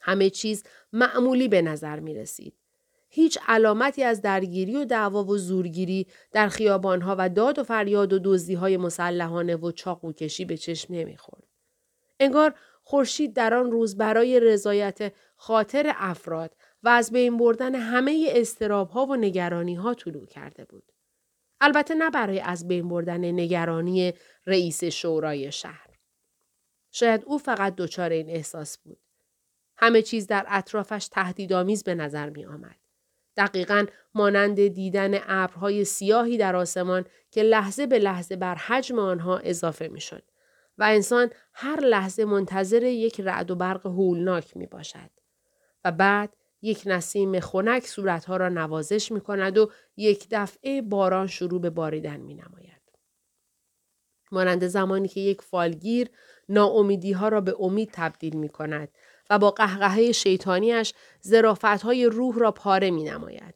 همه 0.00 0.30
چیز 0.30 0.64
معمولی 0.92 1.48
به 1.48 1.62
نظر 1.62 2.00
می 2.00 2.14
رسید. 2.14 2.54
هیچ 3.14 3.38
علامتی 3.48 4.02
از 4.02 4.22
درگیری 4.22 4.76
و 4.76 4.84
دعوا 4.84 5.24
و 5.24 5.38
زورگیری 5.38 6.06
در 6.32 6.48
خیابانها 6.48 7.16
و 7.18 7.28
داد 7.28 7.58
و 7.58 7.64
فریاد 7.64 8.12
و 8.12 8.18
دزدیهای 8.24 8.76
مسلحانه 8.76 9.56
و 9.56 9.70
چاقوکشی 9.72 10.44
به 10.44 10.56
چشم 10.56 10.94
نمی‌خورد. 10.94 11.44
انگار 12.20 12.54
خورشید 12.82 13.34
در 13.34 13.54
آن 13.54 13.70
روز 13.70 13.96
برای 13.96 14.40
رضایت 14.40 15.12
خاطر 15.36 15.92
افراد 15.96 16.56
و 16.82 16.88
از 16.88 17.12
بین 17.12 17.36
بردن 17.36 17.74
همه 17.74 18.26
استراب 18.28 18.90
ها 18.90 19.06
و 19.06 19.16
نگرانی 19.16 19.74
ها 19.74 19.94
طلوع 19.94 20.26
کرده 20.26 20.64
بود. 20.64 20.92
البته 21.60 21.94
نه 21.94 22.10
برای 22.10 22.40
از 22.40 22.68
بین 22.68 22.88
بردن 22.88 23.24
نگرانی 23.24 24.12
رئیس 24.46 24.84
شورای 24.84 25.52
شهر. 25.52 25.88
شاید 26.90 27.24
او 27.26 27.38
فقط 27.38 27.74
دچار 27.76 28.10
این 28.10 28.30
احساس 28.30 28.78
بود. 28.78 28.98
همه 29.76 30.02
چیز 30.02 30.26
در 30.26 30.46
اطرافش 30.48 31.08
تهدیدآمیز 31.08 31.84
به 31.84 31.94
نظر 31.94 32.30
می 32.30 32.44
آمد. 32.44 32.81
دقیقا 33.36 33.86
مانند 34.14 34.66
دیدن 34.66 35.14
ابرهای 35.14 35.84
سیاهی 35.84 36.38
در 36.38 36.56
آسمان 36.56 37.04
که 37.30 37.42
لحظه 37.42 37.86
به 37.86 37.98
لحظه 37.98 38.36
بر 38.36 38.54
حجم 38.54 38.98
آنها 38.98 39.38
اضافه 39.38 39.88
می 39.88 40.00
شد 40.00 40.22
و 40.78 40.84
انسان 40.84 41.30
هر 41.52 41.80
لحظه 41.80 42.24
منتظر 42.24 42.82
یک 42.82 43.20
رعد 43.20 43.50
و 43.50 43.54
برق 43.54 43.86
هولناک 43.86 44.56
می 44.56 44.66
باشد. 44.66 45.10
و 45.84 45.92
بعد 45.92 46.36
یک 46.62 46.82
نسیم 46.86 47.40
خنک 47.40 47.86
صورتها 47.86 48.36
را 48.36 48.48
نوازش 48.48 49.12
می 49.12 49.20
کند 49.20 49.58
و 49.58 49.70
یک 49.96 50.26
دفعه 50.30 50.82
باران 50.82 51.26
شروع 51.26 51.60
به 51.60 51.70
باریدن 51.70 52.20
می 52.20 52.34
نماید. 52.34 52.82
مانند 54.32 54.66
زمانی 54.66 55.08
که 55.08 55.20
یک 55.20 55.42
فالگیر 55.42 56.10
ناامیدی 56.48 57.12
ها 57.12 57.28
را 57.28 57.40
به 57.40 57.56
امید 57.60 57.90
تبدیل 57.92 58.36
می 58.36 58.48
کند 58.48 58.88
و 59.32 59.38
با 59.38 59.50
قهقهه 59.50 60.12
شیطانیش 60.12 60.94
های 61.82 62.06
روح 62.06 62.38
را 62.38 62.52
پاره 62.52 62.90
می 62.90 63.04
نماید. 63.04 63.54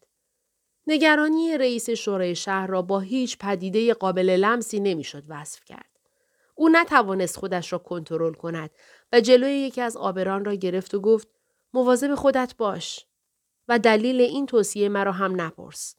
نگرانی 0.87 1.59
رئیس 1.59 1.90
شورای 1.90 2.35
شهر 2.35 2.66
را 2.66 2.83
با 2.83 3.00
هیچ 3.00 3.38
پدیده 3.38 3.95
قابل 3.95 4.30
لمسی 4.30 4.80
نمی‌شد 4.80 5.25
وصف 5.28 5.64
کرد. 5.64 5.90
او 6.54 6.68
نتوانست 6.68 7.37
خودش 7.37 7.73
را 7.73 7.78
کنترل 7.78 8.35
کند 8.35 8.71
و 9.12 9.21
جلوی 9.21 9.52
یکی 9.52 9.80
از 9.80 9.97
آبران 9.97 10.45
را 10.45 10.54
گرفت 10.54 10.95
و 10.95 11.00
گفت 11.00 11.28
مواظب 11.73 12.14
خودت 12.14 12.54
باش 12.59 13.06
و 13.68 13.78
دلیل 13.78 14.21
این 14.21 14.47
توصیه 14.47 14.88
مرا 14.88 15.12
هم 15.12 15.40
نپرس. 15.40 15.97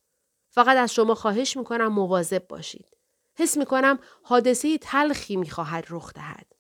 فقط 0.50 0.78
از 0.78 0.94
شما 0.94 1.16
خواهش 1.16 1.58
می‌کنم 1.58 1.88
مواظب 1.88 2.48
باشید. 2.48 2.98
حس 3.36 3.58
می‌کنم 3.58 4.00
حادثه 4.24 4.78
تلخی 4.78 5.36
می‌خواهد 5.36 5.86
رخ 5.90 6.14
دهد. 6.14 6.57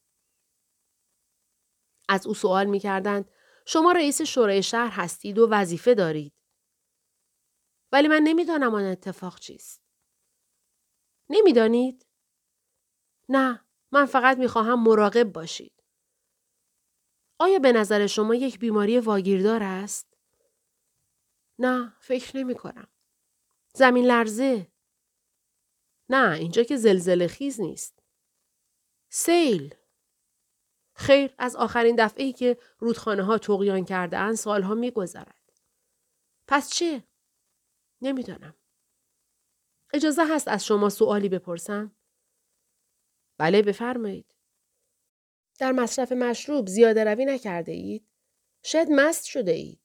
از 2.07 2.27
او 2.27 2.33
سوال 2.33 2.65
می‌کردند 2.65 3.31
شما 3.65 3.91
رئیس 3.91 4.21
شورای 4.21 4.63
شهر 4.63 4.91
هستید 4.91 5.39
و 5.39 5.47
وظیفه 5.51 5.93
دارید. 5.93 6.33
ولی 7.91 8.07
من 8.07 8.21
نمی‌دانم 8.23 8.75
آن 8.75 8.83
اتفاق 8.83 9.39
چیست. 9.39 9.83
نمی‌دانید؟ 11.29 12.05
نه، 13.29 13.65
من 13.91 14.05
فقط 14.05 14.37
می‌خواهم 14.37 14.83
مراقب 14.83 15.31
باشید. 15.31 15.83
آیا 17.39 17.59
به 17.59 17.71
نظر 17.71 18.07
شما 18.07 18.35
یک 18.35 18.59
بیماری 18.59 18.99
واگیردار 18.99 19.63
است؟ 19.63 20.17
نه، 21.59 21.95
فکر 21.99 22.37
نمی 22.37 22.55
کنم. 22.55 22.87
زمین 23.73 24.05
لرزه؟ 24.05 24.71
نه، 26.09 26.31
اینجا 26.31 26.63
که 26.63 26.77
زلزله 26.77 27.27
خیز 27.27 27.59
نیست. 27.59 28.03
سیل 29.09 29.75
خیر 30.97 31.33
از 31.37 31.55
آخرین 31.55 31.95
دفعه 31.95 32.23
ای 32.23 32.33
که 32.33 32.57
رودخانه 32.79 33.23
ها 33.23 33.37
تقیان 33.37 33.85
کرده 33.85 34.17
اند 34.17 34.35
سالها 34.35 34.73
می 34.73 34.91
گذرد. 34.91 35.51
پس 36.47 36.69
چه؟ 36.69 37.03
نمی‌دانم. 38.01 38.55
اجازه 39.93 40.21
هست 40.29 40.47
از 40.47 40.65
شما 40.65 40.89
سوالی 40.89 41.29
بپرسم؟ 41.29 41.95
بله 43.37 43.61
بفرمایید. 43.61 44.35
در 45.59 45.71
مصرف 45.71 46.11
مشروب 46.11 46.67
زیاده 46.67 47.03
روی 47.03 47.25
نکرده 47.25 47.71
اید؟ 47.71 48.07
شاید 48.63 48.87
مست 48.91 49.25
شده 49.25 49.51
اید. 49.51 49.81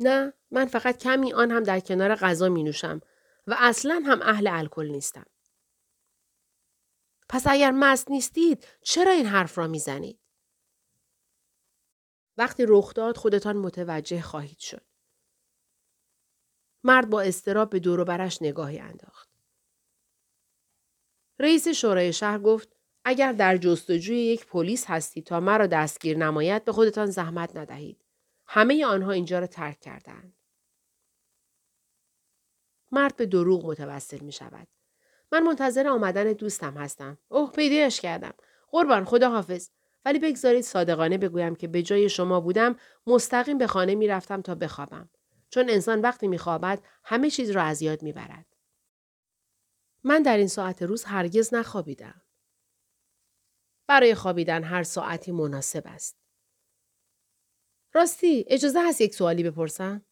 نه 0.00 0.32
من 0.50 0.66
فقط 0.66 0.98
کمی 0.98 1.32
آن 1.32 1.50
هم 1.50 1.62
در 1.62 1.80
کنار 1.80 2.14
غذا 2.14 2.48
می 2.48 2.62
نوشم 2.62 3.00
و 3.46 3.56
اصلا 3.58 4.02
هم 4.06 4.22
اهل 4.22 4.46
الکل 4.46 4.86
نیستم. 4.86 5.26
پس 7.32 7.46
اگر 7.46 7.70
مست 7.70 8.10
نیستید 8.10 8.66
چرا 8.82 9.12
این 9.12 9.26
حرف 9.26 9.58
را 9.58 9.66
می‌زنید؟ 9.66 10.20
وقتی 12.36 12.64
رخ 12.68 12.94
داد 12.94 13.16
خودتان 13.16 13.56
متوجه 13.56 14.20
خواهید 14.20 14.58
شد. 14.58 14.86
مرد 16.84 17.10
با 17.10 17.20
استراب 17.20 17.70
به 17.70 17.78
دور 17.78 18.04
برش 18.04 18.42
نگاهی 18.42 18.78
انداخت. 18.78 19.30
رئیس 21.38 21.68
شورای 21.68 22.12
شهر 22.12 22.38
گفت 22.38 22.76
اگر 23.04 23.32
در 23.32 23.56
جستجوی 23.56 24.18
یک 24.18 24.46
پلیس 24.46 24.84
هستید 24.86 25.26
تا 25.26 25.40
مرا 25.40 25.66
دستگیر 25.66 26.16
نماید 26.16 26.64
به 26.64 26.72
خودتان 26.72 27.06
زحمت 27.06 27.56
ندهید. 27.56 28.04
همه 28.46 28.86
آنها 28.86 29.10
اینجا 29.10 29.38
را 29.38 29.46
ترک 29.46 29.80
کردند. 29.80 30.36
مرد 32.90 33.16
به 33.16 33.26
دروغ 33.26 33.66
متوسل 33.66 34.20
می 34.20 34.32
شود. 34.32 34.68
من 35.32 35.42
منتظر 35.42 35.88
آمدن 35.88 36.32
دوستم 36.32 36.76
هستم. 36.76 37.18
اوه 37.28 37.52
پیدایش 37.52 38.00
کردم. 38.00 38.34
قربان 38.70 39.04
خدا 39.04 39.30
حافظ. 39.30 39.70
ولی 40.04 40.18
بگذارید 40.18 40.64
صادقانه 40.64 41.18
بگویم 41.18 41.54
که 41.54 41.68
به 41.68 41.82
جای 41.82 42.08
شما 42.08 42.40
بودم 42.40 42.76
مستقیم 43.06 43.58
به 43.58 43.66
خانه 43.66 43.94
می 43.94 44.08
رفتم 44.08 44.42
تا 44.42 44.54
بخوابم. 44.54 45.10
چون 45.50 45.70
انسان 45.70 46.00
وقتی 46.00 46.28
می 46.28 46.38
خوابد 46.38 46.82
همه 47.04 47.30
چیز 47.30 47.50
را 47.50 47.62
از 47.62 47.82
یاد 47.82 48.02
می 48.02 48.12
برد. 48.12 48.46
من 50.04 50.22
در 50.22 50.36
این 50.36 50.48
ساعت 50.48 50.82
روز 50.82 51.04
هرگز 51.04 51.54
نخوابیدم. 51.54 52.22
برای 53.86 54.14
خوابیدن 54.14 54.64
هر 54.64 54.82
ساعتی 54.82 55.32
مناسب 55.32 55.82
است. 55.86 56.16
راستی 57.92 58.44
اجازه 58.48 58.80
هست 58.88 59.00
یک 59.00 59.14
سوالی 59.14 59.42
بپرسم؟ 59.42 60.04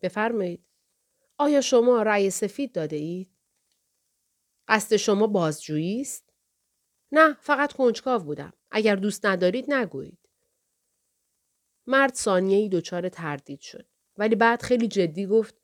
بفرمایید. 0.00 0.64
آیا 1.38 1.60
شما 1.60 2.02
رأی 2.02 2.30
سفید 2.30 2.72
داده 2.72 2.96
اید؟ 2.96 3.37
قصد 4.68 4.96
شما 4.96 5.26
بازجویی 5.26 6.00
است؟ 6.00 6.32
نه 7.12 7.34
فقط 7.34 7.72
کنجکاو 7.72 8.22
بودم. 8.22 8.52
اگر 8.70 8.96
دوست 8.96 9.26
ندارید 9.26 9.72
نگویید. 9.72 10.28
مرد 11.86 12.14
ثانیه‌ای 12.14 12.68
دچار 12.68 13.08
تردید 13.08 13.60
شد. 13.60 13.86
ولی 14.16 14.34
بعد 14.34 14.62
خیلی 14.62 14.88
جدی 14.88 15.26
گفت 15.26 15.54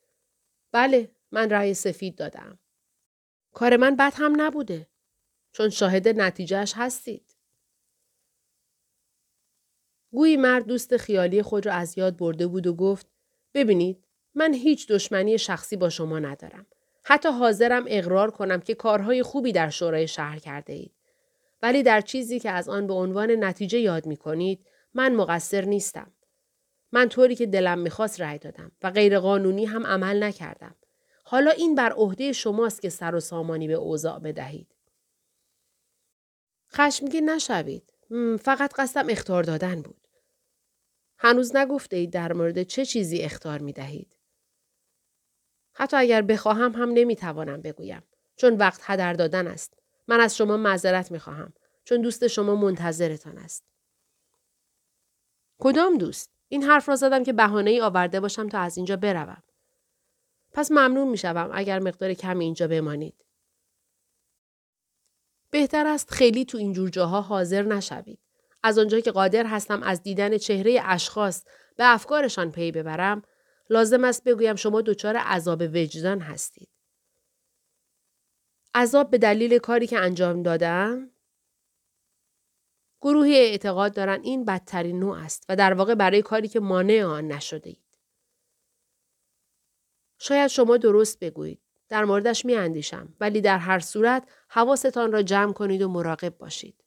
بله 0.71 1.15
من 1.31 1.49
رأی 1.49 1.73
سفید 1.73 2.15
دادم. 2.15 2.59
کار 3.53 3.77
من 3.77 3.95
بد 3.95 4.13
هم 4.15 4.41
نبوده. 4.41 4.87
چون 5.51 5.69
شاهد 5.69 6.07
نتیجهش 6.07 6.73
هستید. 6.75 7.35
گویی 10.11 10.37
مرد 10.37 10.65
دوست 10.65 10.97
خیالی 10.97 11.41
خود 11.41 11.65
را 11.65 11.73
از 11.73 11.97
یاد 11.97 12.17
برده 12.17 12.47
بود 12.47 12.67
و 12.67 12.73
گفت 12.73 13.07
ببینید 13.53 14.07
من 14.35 14.53
هیچ 14.53 14.87
دشمنی 14.87 15.37
شخصی 15.37 15.75
با 15.75 15.89
شما 15.89 16.19
ندارم. 16.19 16.65
حتی 17.07 17.29
حاضرم 17.29 17.83
اقرار 17.87 18.31
کنم 18.31 18.59
که 18.61 18.75
کارهای 18.75 19.23
خوبی 19.23 19.51
در 19.51 19.69
شورای 19.69 20.07
شهر 20.07 20.39
کرده 20.39 20.73
اید. 20.73 20.91
ولی 21.61 21.83
در 21.83 22.01
چیزی 22.01 22.39
که 22.39 22.51
از 22.51 22.69
آن 22.69 22.87
به 22.87 22.93
عنوان 22.93 23.43
نتیجه 23.43 23.79
یاد 23.79 24.05
می 24.05 24.17
کنید 24.17 24.65
من 24.93 25.15
مقصر 25.15 25.65
نیستم. 25.65 26.11
من 26.91 27.09
طوری 27.09 27.35
که 27.35 27.45
دلم 27.45 27.79
می‌خواست 27.79 28.21
رأی 28.21 28.37
دادم 28.37 28.71
و 28.83 28.91
غیرقانونی 28.91 29.65
هم 29.65 29.85
عمل 29.85 30.23
نکردم. 30.23 30.75
حالا 31.23 31.51
این 31.51 31.75
بر 31.75 31.91
عهده 31.91 32.31
شماست 32.31 32.81
که 32.81 32.89
سر 32.89 33.15
و 33.15 33.19
سامانی 33.19 33.67
به 33.67 33.73
اوضاع 33.73 34.19
بدهید. 34.19 34.75
خشمگین 36.73 37.29
نشوید. 37.29 37.93
فقط 38.41 38.73
قصدم 38.73 39.09
اختار 39.09 39.43
دادن 39.43 39.81
بود. 39.81 40.07
هنوز 41.17 41.55
نگفته 41.55 41.97
اید 41.97 42.11
در 42.11 42.33
مورد 42.33 42.63
چه 42.63 42.85
چیزی 42.85 43.21
اختار 43.21 43.59
می 43.59 43.73
دهید. 43.73 44.15
حتی 45.75 45.97
اگر 45.97 46.21
بخواهم 46.21 46.71
هم 46.71 46.89
نمی‌توانم 46.89 47.61
بگویم. 47.61 48.03
چون 48.35 48.57
وقت 48.57 48.81
هدر 48.83 49.13
دادن 49.13 49.47
است. 49.47 49.73
من 50.07 50.19
از 50.19 50.37
شما 50.37 50.57
معذرت 50.57 51.11
می 51.11 51.19
خواهم. 51.19 51.53
چون 51.83 52.01
دوست 52.01 52.27
شما 52.27 52.55
منتظرتان 52.55 53.37
است. 53.37 53.63
کدام 55.59 55.97
دوست؟ 55.97 56.31
این 56.47 56.63
حرف 56.63 56.89
را 56.89 56.95
زدم 56.95 57.23
که 57.23 57.33
بهانه 57.33 57.69
ای 57.69 57.81
آورده 57.81 58.19
باشم 58.19 58.49
تا 58.49 58.59
از 58.59 58.77
اینجا 58.77 58.95
بروم. 58.95 59.43
پس 60.53 60.71
ممنون 60.71 61.07
می 61.07 61.17
شوم 61.17 61.49
اگر 61.53 61.79
مقدار 61.79 62.13
کمی 62.13 62.45
اینجا 62.45 62.67
بمانید. 62.67 63.25
بهتر 65.49 65.87
است 65.87 66.11
خیلی 66.11 66.45
تو 66.45 66.57
اینجور 66.57 66.89
جاها 66.89 67.21
حاضر 67.21 67.61
نشوید. 67.61 68.19
از 68.63 68.77
آنجا 68.77 68.99
که 68.99 69.11
قادر 69.11 69.45
هستم 69.45 69.83
از 69.83 70.03
دیدن 70.03 70.37
چهره 70.37 70.81
اشخاص 70.83 71.43
به 71.75 71.93
افکارشان 71.93 72.51
پی 72.51 72.71
ببرم، 72.71 73.21
لازم 73.69 74.03
است 74.03 74.23
بگویم 74.23 74.55
شما 74.55 74.81
دچار 74.81 75.17
عذاب 75.17 75.61
وجدان 75.61 76.19
هستید. 76.19 76.69
عذاب 78.75 79.09
به 79.09 79.17
دلیل 79.17 79.57
کاری 79.57 79.87
که 79.87 79.99
انجام 79.99 80.43
دادم؟ 80.43 81.11
گروهی 83.01 83.35
اعتقاد 83.35 83.95
دارن 83.95 84.21
این 84.23 84.45
بدترین 84.45 84.99
نوع 84.99 85.17
است 85.17 85.45
و 85.49 85.55
در 85.55 85.73
واقع 85.73 85.95
برای 85.95 86.21
کاری 86.21 86.47
که 86.47 86.59
مانع 86.59 87.03
آن 87.03 87.27
نشده 87.27 87.69
اید. 87.69 87.85
شاید 90.19 90.47
شما 90.47 90.77
درست 90.77 91.19
بگویید. 91.19 91.61
در 91.89 92.05
موردش 92.05 92.45
می 92.45 92.55
اندیشم 92.55 93.15
ولی 93.19 93.41
در 93.41 93.57
هر 93.57 93.79
صورت 93.79 94.29
حواستان 94.49 95.11
را 95.11 95.21
جمع 95.21 95.53
کنید 95.53 95.81
و 95.81 95.89
مراقب 95.89 96.37
باشید. 96.37 96.83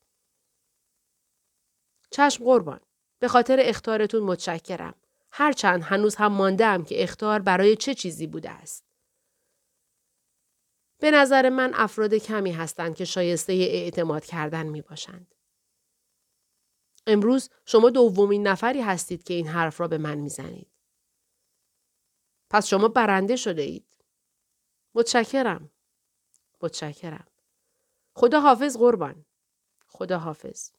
چشم 2.10 2.44
قربان. 2.44 2.80
به 3.18 3.28
خاطر 3.28 3.56
اختارتون 3.60 4.22
متشکرم. 4.22 4.94
هرچند 5.32 5.82
هنوز 5.82 6.16
هم 6.16 6.32
مانده 6.32 6.84
که 6.84 7.02
اختار 7.02 7.40
برای 7.40 7.76
چه 7.76 7.94
چیزی 7.94 8.26
بوده 8.26 8.50
است. 8.50 8.84
به 11.00 11.10
نظر 11.10 11.48
من 11.48 11.72
افراد 11.74 12.14
کمی 12.14 12.52
هستند 12.52 12.96
که 12.96 13.04
شایسته 13.04 13.52
اعتماد 13.52 14.24
کردن 14.24 14.66
می 14.66 14.82
باشند. 14.82 15.34
امروز 17.06 17.50
شما 17.66 17.90
دومین 17.90 18.46
نفری 18.46 18.80
هستید 18.80 19.22
که 19.22 19.34
این 19.34 19.46
حرف 19.48 19.80
را 19.80 19.88
به 19.88 19.98
من 19.98 20.18
می‌زنید. 20.18 20.70
پس 22.50 22.66
شما 22.66 22.88
برنده 22.88 23.36
شده 23.36 23.62
اید. 23.62 24.04
متشکرم. 24.94 25.70
متشکرم. 26.62 27.26
خدا 28.14 28.40
حافظ 28.40 28.76
قربان. 28.76 29.24
خدا 29.86 30.18
حافظ. 30.18 30.77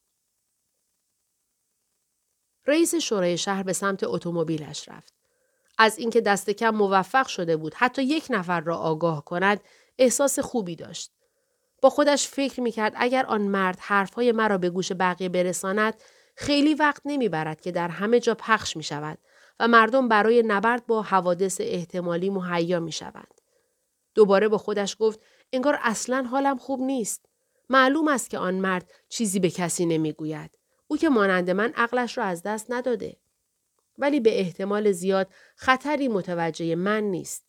رئیس 2.67 2.95
شورای 2.95 3.37
شهر 3.37 3.63
به 3.63 3.73
سمت 3.73 4.03
اتومبیلش 4.03 4.89
رفت. 4.89 5.13
از 5.77 5.97
اینکه 5.97 6.21
دست 6.21 6.49
کم 6.49 6.69
موفق 6.69 7.27
شده 7.27 7.57
بود 7.57 7.73
حتی 7.73 8.03
یک 8.03 8.27
نفر 8.29 8.59
را 8.59 8.77
آگاه 8.77 9.25
کند 9.25 9.61
احساس 9.97 10.39
خوبی 10.39 10.75
داشت. 10.75 11.11
با 11.81 11.89
خودش 11.89 12.27
فکر 12.27 12.61
می 12.61 12.71
کرد 12.71 12.93
اگر 12.95 13.25
آن 13.25 13.41
مرد 13.41 13.79
حرفهای 13.79 14.31
مرا 14.31 14.57
به 14.57 14.69
گوش 14.69 14.91
بقیه 14.91 15.29
برساند 15.29 15.93
خیلی 16.35 16.73
وقت 16.73 17.01
نمی‌برد 17.05 17.61
که 17.61 17.71
در 17.71 17.87
همه 17.87 18.19
جا 18.19 18.35
پخش 18.35 18.77
می 18.77 18.83
شود 18.83 19.17
و 19.59 19.67
مردم 19.67 20.07
برای 20.07 20.43
نبرد 20.43 20.85
با 20.87 21.01
حوادث 21.01 21.57
احتمالی 21.63 22.29
مهیا 22.29 22.79
می 22.79 22.91
شوند. 22.91 23.41
دوباره 24.15 24.47
با 24.47 24.57
خودش 24.57 24.95
گفت 24.99 25.19
انگار 25.53 25.79
اصلا 25.81 26.27
حالم 26.31 26.57
خوب 26.57 26.81
نیست. 26.81 27.25
معلوم 27.69 28.07
است 28.07 28.29
که 28.29 28.37
آن 28.37 28.53
مرد 28.53 28.91
چیزی 29.09 29.39
به 29.39 29.49
کسی 29.49 29.85
نمی‌گوید. 29.85 30.58
او 30.91 30.97
که 30.97 31.09
مانند 31.09 31.49
من 31.49 31.73
عقلش 31.75 32.17
را 32.17 32.23
از 32.23 32.43
دست 32.43 32.71
نداده. 32.71 33.17
ولی 33.97 34.19
به 34.19 34.39
احتمال 34.39 34.91
زیاد 34.91 35.27
خطری 35.55 36.07
متوجه 36.07 36.75
من 36.75 37.03
نیست. 37.03 37.45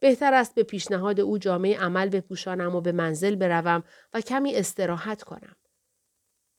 بهتر 0.00 0.34
است 0.34 0.54
به 0.54 0.62
پیشنهاد 0.62 1.20
او 1.20 1.38
جامعه 1.38 1.78
عمل 1.78 2.08
بپوشانم 2.08 2.74
و 2.74 2.80
به 2.80 2.92
منزل 2.92 3.36
بروم 3.36 3.84
و 4.14 4.20
کمی 4.20 4.56
استراحت 4.56 5.22
کنم. 5.22 5.56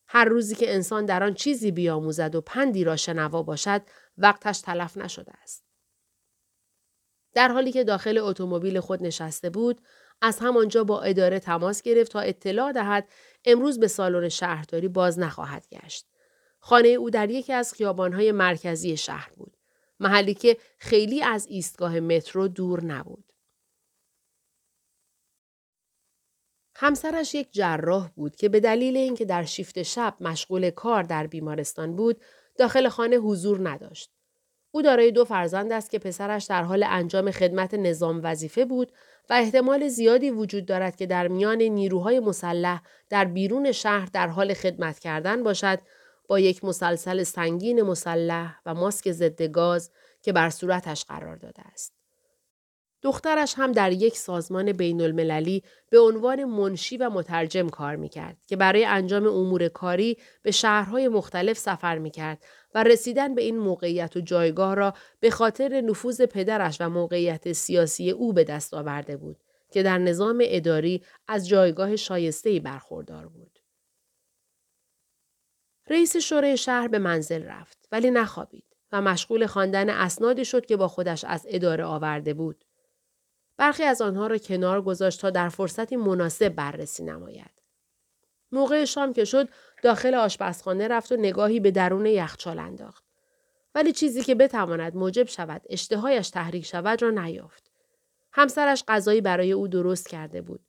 هر 0.07 0.25
روزی 0.25 0.55
که 0.55 0.73
انسان 0.73 1.05
در 1.05 1.23
آن 1.23 1.33
چیزی 1.33 1.71
بیاموزد 1.71 2.35
و 2.35 2.41
پندی 2.41 2.83
را 2.83 2.95
شنوا 2.95 3.43
باشد 3.43 3.81
وقتش 4.17 4.61
تلف 4.61 4.97
نشده 4.97 5.31
است. 5.43 5.65
در 7.33 7.47
حالی 7.47 7.71
که 7.71 7.83
داخل 7.83 8.17
اتومبیل 8.17 8.79
خود 8.79 9.03
نشسته 9.03 9.49
بود 9.49 9.81
از 10.21 10.39
همانجا 10.39 10.83
با 10.83 11.01
اداره 11.01 11.39
تماس 11.39 11.81
گرفت 11.81 12.11
تا 12.11 12.19
اطلاع 12.19 12.71
دهد 12.71 13.07
امروز 13.45 13.79
به 13.79 13.87
سالن 13.87 14.29
شهرداری 14.29 14.87
باز 14.87 15.19
نخواهد 15.19 15.67
گشت. 15.71 16.05
خانه 16.59 16.87
او 16.87 17.09
در 17.09 17.29
یکی 17.29 17.53
از 17.53 17.73
خیابانهای 17.73 18.31
مرکزی 18.31 18.97
شهر 18.97 19.31
بود. 19.35 19.57
محلی 19.99 20.33
که 20.33 20.57
خیلی 20.77 21.23
از 21.23 21.47
ایستگاه 21.47 21.99
مترو 21.99 22.47
دور 22.47 22.83
نبود. 22.83 23.33
همسرش 26.75 27.35
یک 27.35 27.51
جراح 27.51 28.09
بود 28.15 28.35
که 28.35 28.49
به 28.49 28.59
دلیل 28.59 28.97
اینکه 28.97 29.25
در 29.25 29.43
شیفت 29.43 29.83
شب 29.83 30.15
مشغول 30.21 30.69
کار 30.69 31.03
در 31.03 31.27
بیمارستان 31.27 31.95
بود 31.95 32.21
داخل 32.57 32.89
خانه 32.89 33.15
حضور 33.15 33.69
نداشت. 33.69 34.14
او 34.75 34.81
دارای 34.81 35.11
دو 35.11 35.25
فرزند 35.25 35.71
است 35.71 35.91
که 35.91 35.99
پسرش 35.99 36.45
در 36.45 36.63
حال 36.63 36.83
انجام 36.83 37.31
خدمت 37.31 37.73
نظام 37.73 38.21
وظیفه 38.23 38.65
بود 38.65 38.91
و 39.29 39.33
احتمال 39.33 39.87
زیادی 39.87 40.29
وجود 40.29 40.65
دارد 40.65 40.95
که 40.95 41.05
در 41.05 41.27
میان 41.27 41.61
نیروهای 41.61 42.19
مسلح 42.19 42.81
در 43.09 43.25
بیرون 43.25 43.71
شهر 43.71 44.09
در 44.13 44.27
حال 44.27 44.53
خدمت 44.53 44.99
کردن 44.99 45.43
باشد 45.43 45.79
با 46.27 46.39
یک 46.39 46.63
مسلسل 46.63 47.23
سنگین 47.23 47.81
مسلح 47.81 48.59
و 48.65 48.73
ماسک 48.73 49.11
ضد 49.11 49.41
گاز 49.41 49.91
که 50.21 50.33
بر 50.33 50.49
صورتش 50.49 51.05
قرار 51.05 51.35
داده 51.35 51.61
است. 51.73 51.93
دخترش 53.01 53.53
هم 53.57 53.71
در 53.71 53.91
یک 53.91 54.17
سازمان 54.17 54.71
بین 54.71 55.01
المللی 55.01 55.63
به 55.89 55.99
عنوان 55.99 56.43
منشی 56.43 56.97
و 56.97 57.09
مترجم 57.09 57.69
کار 57.69 57.95
می‌کرد 57.95 58.37
که 58.47 58.55
برای 58.55 58.85
انجام 58.85 59.27
امور 59.27 59.67
کاری 59.67 60.17
به 60.41 60.51
شهرهای 60.51 61.07
مختلف 61.07 61.57
سفر 61.57 61.97
می‌کرد 61.97 62.43
و 62.75 62.83
رسیدن 62.83 63.35
به 63.35 63.41
این 63.41 63.57
موقعیت 63.57 64.17
و 64.17 64.21
جایگاه 64.21 64.75
را 64.75 64.93
به 65.19 65.29
خاطر 65.29 65.81
نفوذ 65.81 66.21
پدرش 66.21 66.77
و 66.79 66.89
موقعیت 66.89 67.53
سیاسی 67.53 68.11
او 68.11 68.33
به 68.33 68.43
دست 68.43 68.73
آورده 68.73 69.17
بود 69.17 69.43
که 69.71 69.83
در 69.83 69.97
نظام 69.97 70.43
اداری 70.45 71.03
از 71.27 71.47
جایگاه 71.47 71.95
شایسته‌ای 71.95 72.59
برخوردار 72.59 73.27
بود. 73.27 73.59
رئیس 75.87 76.17
شورای 76.17 76.57
شهر 76.57 76.87
به 76.87 76.99
منزل 76.99 77.43
رفت 77.43 77.87
ولی 77.91 78.11
نخوابید 78.11 78.65
و 78.91 79.01
مشغول 79.01 79.45
خواندن 79.45 79.89
اسنادی 79.89 80.45
شد 80.45 80.65
که 80.65 80.77
با 80.77 80.87
خودش 80.87 81.25
از 81.25 81.45
اداره 81.49 81.83
آورده 81.83 82.33
بود. 82.33 82.65
برخی 83.57 83.83
از 83.83 84.01
آنها 84.01 84.27
را 84.27 84.37
کنار 84.37 84.81
گذاشت 84.81 85.21
تا 85.21 85.29
در 85.29 85.49
فرصتی 85.49 85.95
مناسب 85.95 86.49
بررسی 86.49 87.03
نماید. 87.03 87.54
موقع 88.55 88.85
شام 88.85 89.13
که 89.13 89.25
شد 89.25 89.49
داخل 89.83 90.15
آشپزخانه 90.15 90.87
رفت 90.87 91.11
و 91.11 91.15
نگاهی 91.15 91.59
به 91.59 91.71
درون 91.71 92.05
یخچال 92.05 92.59
انداخت. 92.59 93.03
ولی 93.75 93.91
چیزی 93.91 94.23
که 94.23 94.35
بتواند 94.35 94.95
موجب 94.95 95.27
شود 95.27 95.61
اشتهایش 95.69 96.29
تحریک 96.29 96.65
شود 96.65 97.01
را 97.01 97.09
نیافت. 97.09 97.71
همسرش 98.31 98.83
غذایی 98.87 99.21
برای 99.21 99.51
او 99.51 99.67
درست 99.67 100.09
کرده 100.09 100.41
بود. 100.41 100.59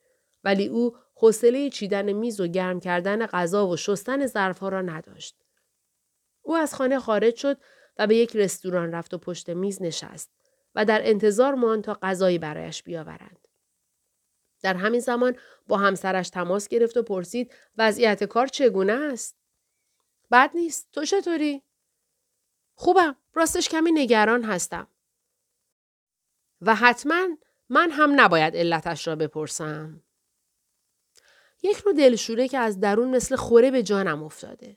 ولی 0.44 0.68
او 0.68 0.96
حوصله 1.14 1.70
چیدن 1.70 2.12
میز 2.12 2.40
و 2.40 2.46
گرم 2.46 2.81
کردن 2.81 3.27
غذا 3.27 3.66
و 3.66 3.77
شستن 3.77 4.27
ظرفها 4.27 4.68
را 4.68 4.83
نداشت. 4.83 5.37
او 6.42 6.57
از 6.57 6.75
خانه 6.75 6.99
خارج 6.99 7.37
شد 7.37 7.59
و 7.99 8.07
به 8.07 8.16
یک 8.16 8.37
رستوران 8.37 8.92
رفت 8.92 9.14
و 9.14 9.18
پشت 9.18 9.51
میز 9.51 9.83
نشست. 9.83 10.31
و 10.77 10.85
در 10.85 11.01
انتظار 11.09 11.55
ماند 11.55 11.85
تا 11.85 11.99
غذایی 12.03 12.38
برایش 12.38 12.83
بیاورند. 12.83 13.45
در 14.66 14.74
همین 14.74 15.00
زمان 15.00 15.37
با 15.66 15.76
همسرش 15.76 16.31
تماس 16.31 16.68
گرفت 16.68 16.96
و 16.96 17.02
پرسید 17.02 17.55
وضعیت 17.79 18.24
کار 18.24 18.46
چگونه 18.46 18.92
است؟ 18.92 19.37
بد 20.31 20.50
نیست. 20.55 20.88
تو 20.92 21.05
چطوری؟ 21.05 21.62
خوبم. 22.74 23.16
راستش 23.35 23.68
کمی 23.68 23.92
نگران 23.92 24.44
هستم. 24.44 24.88
و 26.61 26.74
حتما 26.74 27.29
من 27.68 27.90
هم 27.90 28.20
نباید 28.20 28.57
علتش 28.57 29.09
را 29.09 29.16
بپرسم. 29.16 30.02
یک 31.62 31.76
رو 31.76 31.92
دلشوره 31.92 32.48
که 32.48 32.59
از 32.59 32.81
درون 32.81 33.16
مثل 33.16 33.37
خوره 33.37 33.70
به 33.70 33.83
جانم 33.83 34.22
افتاده. 34.22 34.76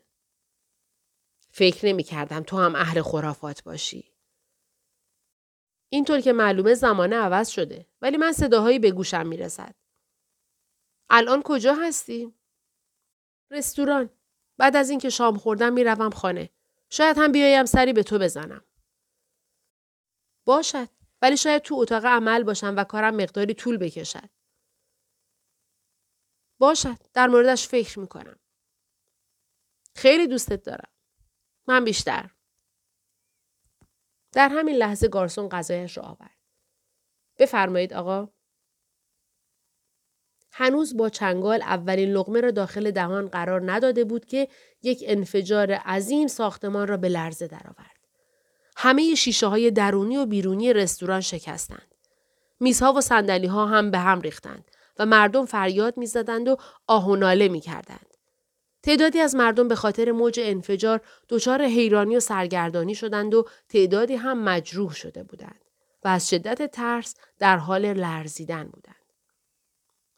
فکر 1.52 1.86
نمی 1.86 2.04
کردم 2.04 2.44
تو 2.44 2.58
هم 2.58 2.76
اهل 2.76 3.02
خرافات 3.02 3.64
باشی. 3.64 4.14
اینطور 5.90 6.20
که 6.20 6.34
معلومه 6.34 6.74
زمانه 6.74 7.16
عوض 7.16 7.50
شده 7.50 7.86
ولی 8.02 8.18
من 8.18 8.32
صداهایی 8.32 8.80
به 8.80 8.92
گوشم 8.92 9.28
می 9.28 9.38
رسد. 9.38 9.79
الان 11.10 11.42
کجا 11.46 11.74
هستی؟ 11.74 12.34
رستوران. 13.52 14.10
بعد 14.58 14.76
از 14.76 14.90
اینکه 14.90 15.10
شام 15.10 15.38
خوردم 15.38 15.74
می‌روم 15.74 16.10
خانه. 16.10 16.50
شاید 16.90 17.18
هم 17.18 17.32
بیایم 17.32 17.66
سری 17.66 17.94
به 17.94 18.04
تو 18.04 18.20
بزنم. 18.20 18.66
باشد. 20.46 20.90
ولی 21.22 21.38
شاید 21.38 21.62
تو 21.62 21.76
اتاق 21.76 22.06
عمل 22.06 22.44
باشم 22.44 22.74
و 22.78 22.84
کارم 22.84 23.16
مقداری 23.16 23.54
طول 23.54 23.78
بکشد. 23.78 24.30
باشد. 26.60 26.98
در 27.14 27.28
موردش 27.28 27.68
فکر 27.68 28.00
می‌کنم. 28.00 28.40
خیلی 29.96 30.28
دوستت 30.28 30.64
دارم. 30.64 30.90
من 31.68 31.86
بیشتر. 31.86 32.30
در 34.32 34.50
همین 34.50 34.76
لحظه 34.76 35.08
گارسون 35.08 35.50
غذایش 35.50 35.98
را 35.98 36.04
آورد. 36.04 36.38
بفرمایید 37.38 37.94
آقا. 37.94 38.28
هنوز 40.60 40.98
با 40.98 41.10
چنگال 41.10 41.62
اولین 41.62 42.12
لغمه 42.12 42.42
را 42.42 42.52
داخل 42.52 42.92
دهان 42.92 43.28
قرار 43.28 43.72
نداده 43.72 44.04
بود 44.04 44.26
که 44.26 44.48
یک 44.84 45.04
انفجار 45.08 45.72
عظیم 45.72 46.28
ساختمان 46.28 46.88
را 46.88 46.98
به 46.98 47.10
لرزه 47.10 47.48
درآورد. 47.48 48.00
همه 48.78 49.16
شیشه 49.16 49.48
های 49.48 49.72
درونی 49.72 50.18
و 50.18 50.26
بیرونی 50.26 50.74
رستوران 50.74 51.22
شکستند. 51.22 51.96
میزها 52.60 52.94
و 52.94 53.02
سندلی 53.02 53.48
ها 53.48 53.66
هم 53.66 53.92
به 53.92 53.98
هم 53.98 54.22
ریختند 54.22 54.72
و 55.00 55.06
مردم 55.06 55.46
فریاد 55.46 55.98
می‌زدند 55.98 56.48
و 56.48 56.58
آه 56.88 57.10
و 57.10 57.16
ناله 57.16 57.48
می‌کردند. 57.48 58.08
تعدادی 58.84 59.20
از 59.20 59.36
مردم 59.36 59.68
به 59.68 59.76
خاطر 59.76 60.12
موج 60.12 60.40
انفجار 60.44 61.02
دچار 61.30 61.62
حیرانی 61.62 62.16
و 62.16 62.20
سرگردانی 62.20 62.96
شدند 62.96 63.34
و 63.34 63.46
تعدادی 63.70 64.16
هم 64.16 64.44
مجروح 64.44 64.94
شده 64.94 65.24
بودند 65.24 65.62
و 66.04 66.08
از 66.08 66.30
شدت 66.30 66.72
ترس 66.72 67.16
در 67.40 67.58
حال 67.58 67.94
لرزیدن 67.94 68.64
بودند. 68.64 68.99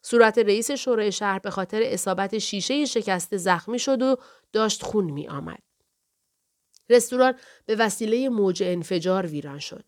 صورت 0.02 0.38
رئیس 0.38 0.70
شورای 0.70 1.12
شهر 1.12 1.38
به 1.38 1.50
خاطر 1.50 1.82
اصابت 1.84 2.38
شیشه 2.38 2.84
شکسته 2.84 3.36
زخمی 3.36 3.78
شد 3.78 4.02
و 4.02 4.16
داشت 4.52 4.82
خون 4.82 5.04
می 5.04 5.28
آمد. 5.28 5.62
رستوران 6.90 7.34
به 7.66 7.76
وسیله 7.76 8.28
موج 8.28 8.62
انفجار 8.62 9.26
ویران 9.26 9.58
شد. 9.58 9.84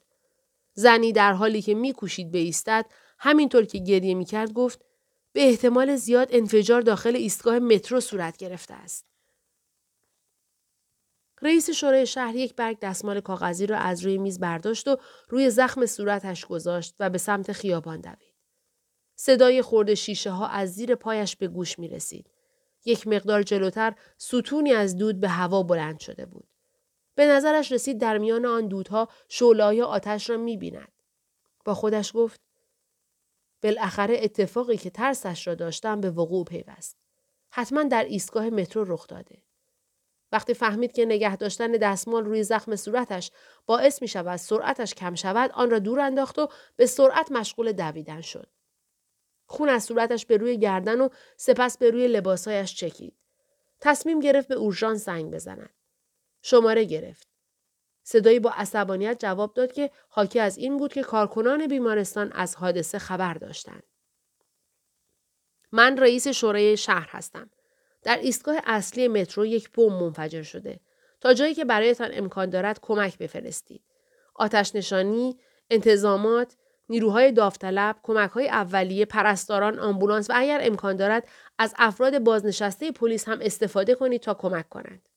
زنی 0.74 1.12
در 1.12 1.33
حالی 1.33 1.62
که 1.62 1.74
میکوشید 1.74 2.33
بایستد 2.33 2.87
همینطور 3.18 3.64
که 3.64 3.79
گریه 3.79 4.14
می‌کرد 4.14 4.53
گفت 4.53 4.85
به 5.33 5.48
احتمال 5.48 5.96
زیاد 5.96 6.29
انفجار 6.31 6.81
داخل 6.81 7.16
ایستگاه 7.16 7.59
مترو 7.59 8.00
صورت 8.00 8.37
گرفته 8.37 8.74
است. 8.74 9.07
رئیس 11.42 11.70
شورای 11.70 12.07
شهر 12.07 12.35
یک 12.35 12.55
برگ 12.55 12.79
دستمال 12.79 13.20
کاغذی 13.20 13.66
را 13.66 13.79
از 13.79 14.05
روی 14.05 14.18
میز 14.18 14.40
برداشت 14.40 14.88
و 14.88 14.96
روی 15.29 15.50
زخم 15.50 15.87
صورتش 15.87 16.46
گذاشت 16.46 16.94
و 17.00 17.11
به 17.11 17.18
سمت 17.18 17.53
خیابان 17.53 18.00
دوید. 18.00 18.34
صدای 19.16 19.62
خورد 19.62 19.94
شیشه 19.94 20.31
ها 20.31 20.46
از 20.46 20.74
زیر 20.74 20.94
پایش 20.94 21.37
به 21.37 21.48
گوش 21.48 21.79
می 21.79 21.88
رسید. 21.88 22.31
یک 22.85 23.07
مقدار 23.07 23.42
جلوتر 23.42 23.94
ستونی 24.18 24.72
از 24.72 24.96
دود 24.96 25.20
به 25.20 25.29
هوا 25.29 25.62
بلند 25.62 25.98
شده 26.00 26.27
بود. 26.27 26.48
به 27.14 27.27
نظرش 27.27 27.72
رسید 27.72 28.00
در 28.00 28.18
میان 28.18 28.46
آن 28.46 28.68
دودها 28.68 29.09
شعله‌های 29.29 29.83
آتش 29.83 30.31
را 30.31 30.37
می 30.37 30.57
بیند. 30.57 30.92
با 31.64 31.74
خودش 31.74 32.12
گفت 32.14 32.40
بالاخره 33.62 34.16
اتفاقی 34.22 34.77
که 34.77 34.90
ترسش 34.90 35.46
را 35.46 35.55
داشتم 35.55 36.00
به 36.00 36.11
وقوع 36.11 36.44
پیوست. 36.44 36.96
حتما 37.50 37.83
در 37.83 38.05
ایستگاه 38.05 38.50
مترو 38.50 38.85
رخ 38.94 39.07
داده. 39.07 39.42
وقتی 40.33 40.55
فهمید 40.55 40.92
که 40.92 41.05
نگه 41.05 41.37
داشتن 41.37 41.72
دستمال 41.72 42.24
روی 42.24 42.42
زخم 42.42 42.77
صورتش 42.77 43.31
باعث 43.66 44.03
می 44.03 44.09
شود 44.09 44.37
سرعتش 44.37 44.94
کم 44.94 45.14
شود 45.14 45.50
آن 45.55 45.70
را 45.70 45.79
دور 45.79 46.00
انداخت 46.00 46.38
و 46.38 46.48
به 46.77 46.87
سرعت 46.87 47.33
مشغول 47.33 47.72
دویدن 47.72 48.20
شد. 48.20 48.54
خون 49.46 49.68
از 49.68 49.85
صورتش 49.85 50.26
به 50.26 50.37
روی 50.37 50.59
گردن 50.59 51.00
و 51.00 51.09
سپس 51.37 51.78
به 51.78 51.90
روی 51.90 52.09
لباسهایش 52.09 52.74
چکید. 52.74 53.16
تصمیم 53.80 54.20
گرفت 54.20 54.48
به 54.48 54.54
اورژانس 54.54 55.04
زنگ 55.04 55.35
بزند. 55.35 55.70
شماره 56.42 56.85
گرفت. 56.85 57.28
صدایی 58.02 58.40
با 58.40 58.50
عصبانیت 58.50 59.18
جواب 59.18 59.54
داد 59.54 59.72
که 59.72 59.90
حاکی 60.09 60.40
از 60.40 60.59
این 60.59 60.76
بود 60.76 60.92
که 60.92 61.02
کارکنان 61.02 61.66
بیمارستان 61.66 62.33
از 62.33 62.57
حادثه 62.57 62.98
خبر 62.98 63.35
داشتند. 63.35 63.83
من 65.72 65.98
رئیس 65.98 66.28
شورای 66.28 66.76
شهر 66.76 67.09
هستم. 67.11 67.50
در 68.02 68.18
ایستگاه 68.18 68.57
اصلی 68.64 69.09
مترو 69.09 69.46
یک 69.46 69.70
بمب 69.70 69.92
منفجر 69.92 70.42
شده. 70.42 70.80
تا 71.20 71.35
جایی 71.35 71.54
که 71.54 71.64
برایتان 71.64 72.11
امکان 72.12 72.50
دارد 72.50 72.78
کمک 72.83 73.18
بفرستید. 73.18 73.85
آتش 74.35 74.74
نشانی، 74.74 75.38
انتظامات، 75.70 76.57
نیروهای 76.88 77.33
داوطلب، 77.33 78.01
کمکهای 78.03 78.49
اولیه، 78.49 79.05
پرستاران، 79.05 79.79
آمبولانس 79.79 80.31
و 80.31 80.33
اگر 80.37 80.61
امکان 80.62 80.97
دارد 80.97 81.29
از 81.59 81.75
افراد 81.79 82.18
بازنشسته 82.18 82.92
پلیس 82.92 83.29
هم 83.29 83.38
استفاده 83.42 83.94
کنید 83.94 84.20
تا 84.20 84.35
کمک 84.35 84.68
کنند. 84.68 85.09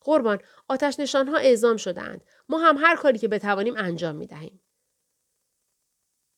قربان 0.00 0.38
آتش 0.68 1.00
نشانها 1.00 1.36
اعزام 1.36 1.76
شدهاند. 1.76 2.24
ما 2.48 2.58
هم 2.58 2.76
هر 2.76 2.96
کاری 2.96 3.18
که 3.18 3.28
بتوانیم 3.28 3.74
انجام 3.76 4.16
می 4.16 4.26
دهیم. 4.26 4.60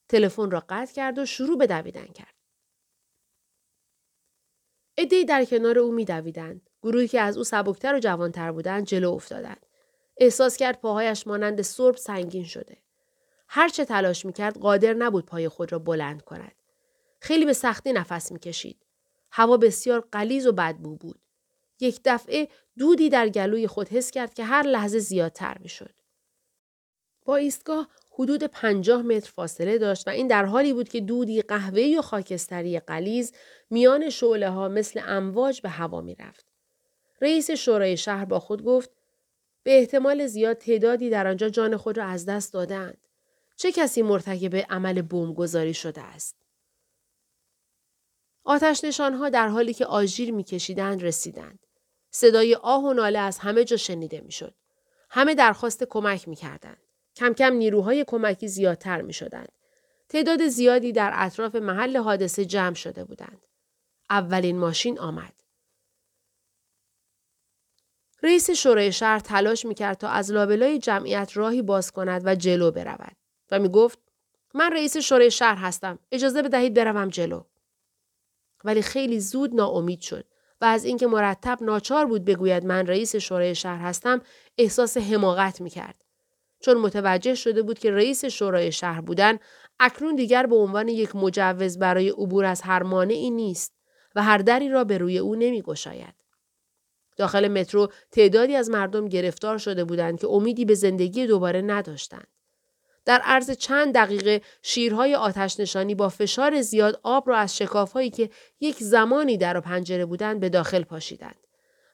تلفن 0.08 0.50
را 0.50 0.64
قطع 0.68 0.94
کرد 0.94 1.18
و 1.18 1.26
شروع 1.26 1.58
به 1.58 1.66
دویدن 1.66 2.06
کرد. 2.06 2.34
ادهی 4.98 5.24
در 5.24 5.44
کنار 5.44 5.78
او 5.78 5.92
میدویدند. 5.92 6.70
گروهی 6.82 7.08
که 7.08 7.20
از 7.20 7.36
او 7.36 7.44
سبکتر 7.44 7.94
و 7.94 7.98
جوانتر 7.98 8.52
بودند 8.52 8.86
جلو 8.86 9.12
افتادند. 9.12 9.66
احساس 10.16 10.56
کرد 10.56 10.80
پاهایش 10.80 11.26
مانند 11.26 11.62
سرب 11.62 11.96
سنگین 11.96 12.44
شده. 12.44 12.82
هر 13.48 13.68
چه 13.68 13.84
تلاش 13.84 14.26
می‌کرد 14.26 14.58
قادر 14.58 14.94
نبود 14.94 15.26
پای 15.26 15.48
خود 15.48 15.72
را 15.72 15.78
بلند 15.78 16.22
کند. 16.22 16.52
خیلی 17.20 17.44
به 17.44 17.52
سختی 17.52 17.92
نفس 17.92 18.32
می‌کشید. 18.32 18.86
هوا 19.30 19.56
بسیار 19.56 20.08
قلیز 20.12 20.46
و 20.46 20.52
بدبو 20.52 20.96
بود. 20.96 21.20
یک 21.80 22.00
دفعه 22.04 22.48
دودی 22.78 23.08
در 23.08 23.28
گلوی 23.28 23.66
خود 23.66 23.88
حس 23.88 24.10
کرد 24.10 24.34
که 24.34 24.44
هر 24.44 24.62
لحظه 24.62 24.98
زیادتر 24.98 25.58
می‌شد. 25.60 25.94
با 27.24 27.36
ایستگاه 27.36 27.88
حدود 28.12 28.44
پنجاه 28.44 29.02
متر 29.02 29.30
فاصله 29.30 29.78
داشت 29.78 30.08
و 30.08 30.10
این 30.10 30.26
در 30.26 30.44
حالی 30.44 30.72
بود 30.72 30.88
که 30.88 31.00
دودی 31.00 31.42
قهوه‌ای 31.42 31.98
و 31.98 32.02
خاکستری 32.02 32.80
قلیز 32.80 33.32
میان 33.70 34.10
شعله 34.10 34.50
ها 34.50 34.68
مثل 34.68 35.00
امواج 35.04 35.60
به 35.60 35.68
هوا 35.68 36.00
می 36.00 36.14
رفت. 36.14 36.46
رئیس 37.20 37.50
شورای 37.50 37.96
شهر 37.96 38.24
با 38.24 38.40
خود 38.40 38.64
گفت 38.64 38.90
به 39.62 39.78
احتمال 39.78 40.26
زیاد 40.26 40.56
تعدادی 40.56 41.10
در 41.10 41.26
آنجا 41.26 41.48
جان 41.48 41.76
خود 41.76 41.98
را 41.98 42.04
از 42.04 42.26
دست 42.26 42.52
دادند. 42.52 43.07
چه 43.60 43.72
کسی 43.72 44.02
مرتکب 44.02 44.56
عمل 44.56 45.02
گذاری 45.34 45.74
شده 45.74 46.00
است؟ 46.00 46.36
آتش 48.44 48.84
نشانها 48.84 49.28
در 49.28 49.48
حالی 49.48 49.74
که 49.74 49.86
آژیر 49.86 50.32
میکشیدند 50.32 51.02
رسیدند. 51.02 51.66
صدای 52.10 52.54
آه 52.54 52.84
و 52.84 52.92
ناله 52.92 53.18
از 53.18 53.38
همه 53.38 53.64
جا 53.64 53.76
شنیده 53.76 54.20
می‌شد. 54.20 54.54
همه 55.10 55.34
درخواست 55.34 55.84
کمک 55.84 56.28
می‌کردند. 56.28 56.82
کم 57.16 57.32
کم 57.32 57.52
نیروهای 57.52 58.04
کمکی 58.04 58.48
زیادتر 58.48 59.02
می 59.02 59.12
شدند. 59.12 59.52
تعداد 60.08 60.48
زیادی 60.48 60.92
در 60.92 61.10
اطراف 61.14 61.54
محل 61.54 61.96
حادثه 61.96 62.44
جمع 62.44 62.74
شده 62.74 63.04
بودند. 63.04 63.46
اولین 64.10 64.58
ماشین 64.58 64.98
آمد. 64.98 65.34
رئیس 68.22 68.50
شورای 68.50 68.92
شهر 68.92 69.18
تلاش 69.18 69.66
می‌کرد 69.66 69.96
تا 69.98 70.08
از 70.08 70.30
لابلای 70.32 70.78
جمعیت 70.78 71.30
راهی 71.34 71.62
باز 71.62 71.92
کند 71.92 72.22
و 72.24 72.34
جلو 72.34 72.70
برود 72.70 73.16
و 73.50 73.58
می 73.58 73.68
گفت 73.68 73.98
من 74.54 74.72
رئیس 74.72 74.96
شورای 74.96 75.30
شهر 75.30 75.56
هستم. 75.56 75.98
اجازه 76.12 76.42
بدهید 76.42 76.74
بروم 76.74 77.08
جلو. 77.08 77.42
ولی 78.64 78.82
خیلی 78.82 79.20
زود 79.20 79.54
ناامید 79.54 80.00
شد 80.00 80.24
و 80.60 80.64
از 80.64 80.84
اینکه 80.84 81.06
مرتب 81.06 81.58
ناچار 81.62 82.06
بود 82.06 82.24
بگوید 82.24 82.64
من 82.64 82.86
رئیس 82.86 83.16
شورای 83.16 83.54
شهر 83.54 83.80
هستم 83.80 84.20
احساس 84.58 84.96
حماقت 84.96 85.60
می 85.60 85.70
کرد. 85.70 86.04
چون 86.60 86.76
متوجه 86.76 87.34
شده 87.34 87.62
بود 87.62 87.78
که 87.78 87.90
رئیس 87.90 88.24
شورای 88.24 88.72
شهر 88.72 89.00
بودن 89.00 89.38
اکنون 89.80 90.16
دیگر 90.16 90.46
به 90.46 90.56
عنوان 90.56 90.88
یک 90.88 91.16
مجوز 91.16 91.78
برای 91.78 92.08
عبور 92.08 92.44
از 92.44 92.62
هر 92.62 92.82
مانعی 92.82 93.30
نیست 93.30 93.72
و 94.14 94.22
هر 94.22 94.38
دری 94.38 94.68
را 94.68 94.84
به 94.84 94.98
روی 94.98 95.18
او 95.18 95.34
نمی 95.34 95.62
گشاید. 95.62 96.14
داخل 97.16 97.48
مترو 97.48 97.88
تعدادی 98.12 98.56
از 98.56 98.70
مردم 98.70 99.08
گرفتار 99.08 99.58
شده 99.58 99.84
بودند 99.84 100.20
که 100.20 100.26
امیدی 100.26 100.64
به 100.64 100.74
زندگی 100.74 101.26
دوباره 101.26 101.62
نداشتند. 101.62 102.28
در 103.08 103.20
عرض 103.24 103.50
چند 103.50 103.94
دقیقه 103.94 104.40
شیرهای 104.62 105.14
آتش 105.14 105.60
نشانی 105.60 105.94
با 105.94 106.08
فشار 106.08 106.60
زیاد 106.60 107.00
آب 107.02 107.28
را 107.28 107.36
از 107.36 107.56
شکافهایی 107.56 108.10
که 108.10 108.30
یک 108.60 108.76
زمانی 108.76 109.36
در 109.36 109.56
و 109.56 109.60
پنجره 109.60 110.06
بودند 110.06 110.40
به 110.40 110.48
داخل 110.48 110.82
پاشیدند. 110.82 111.46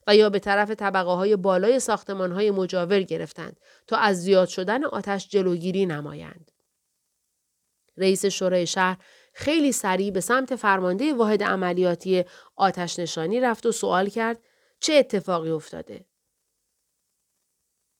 و 0.06 0.16
یا 0.16 0.30
به 0.30 0.38
طرف 0.38 0.70
طبقه 0.70 1.10
های 1.10 1.36
بالای 1.36 1.80
ساختمان 1.80 2.32
های 2.32 2.50
مجاور 2.50 3.02
گرفتند 3.02 3.60
تا 3.86 3.96
از 3.96 4.22
زیاد 4.22 4.48
شدن 4.48 4.84
آتش 4.84 5.28
جلوگیری 5.28 5.86
نمایند. 5.86 6.50
رئیس 7.96 8.26
شورای 8.26 8.66
شهر 8.66 8.96
خیلی 9.32 9.72
سریع 9.72 10.10
به 10.10 10.20
سمت 10.20 10.56
فرمانده 10.56 11.14
واحد 11.14 11.42
عملیاتی 11.42 12.24
آتش 12.56 12.98
نشانی 12.98 13.40
رفت 13.40 13.66
و 13.66 13.72
سوال 13.72 14.08
کرد 14.08 14.38
چه 14.80 14.94
اتفاقی 14.94 15.50
افتاده؟ 15.50 16.04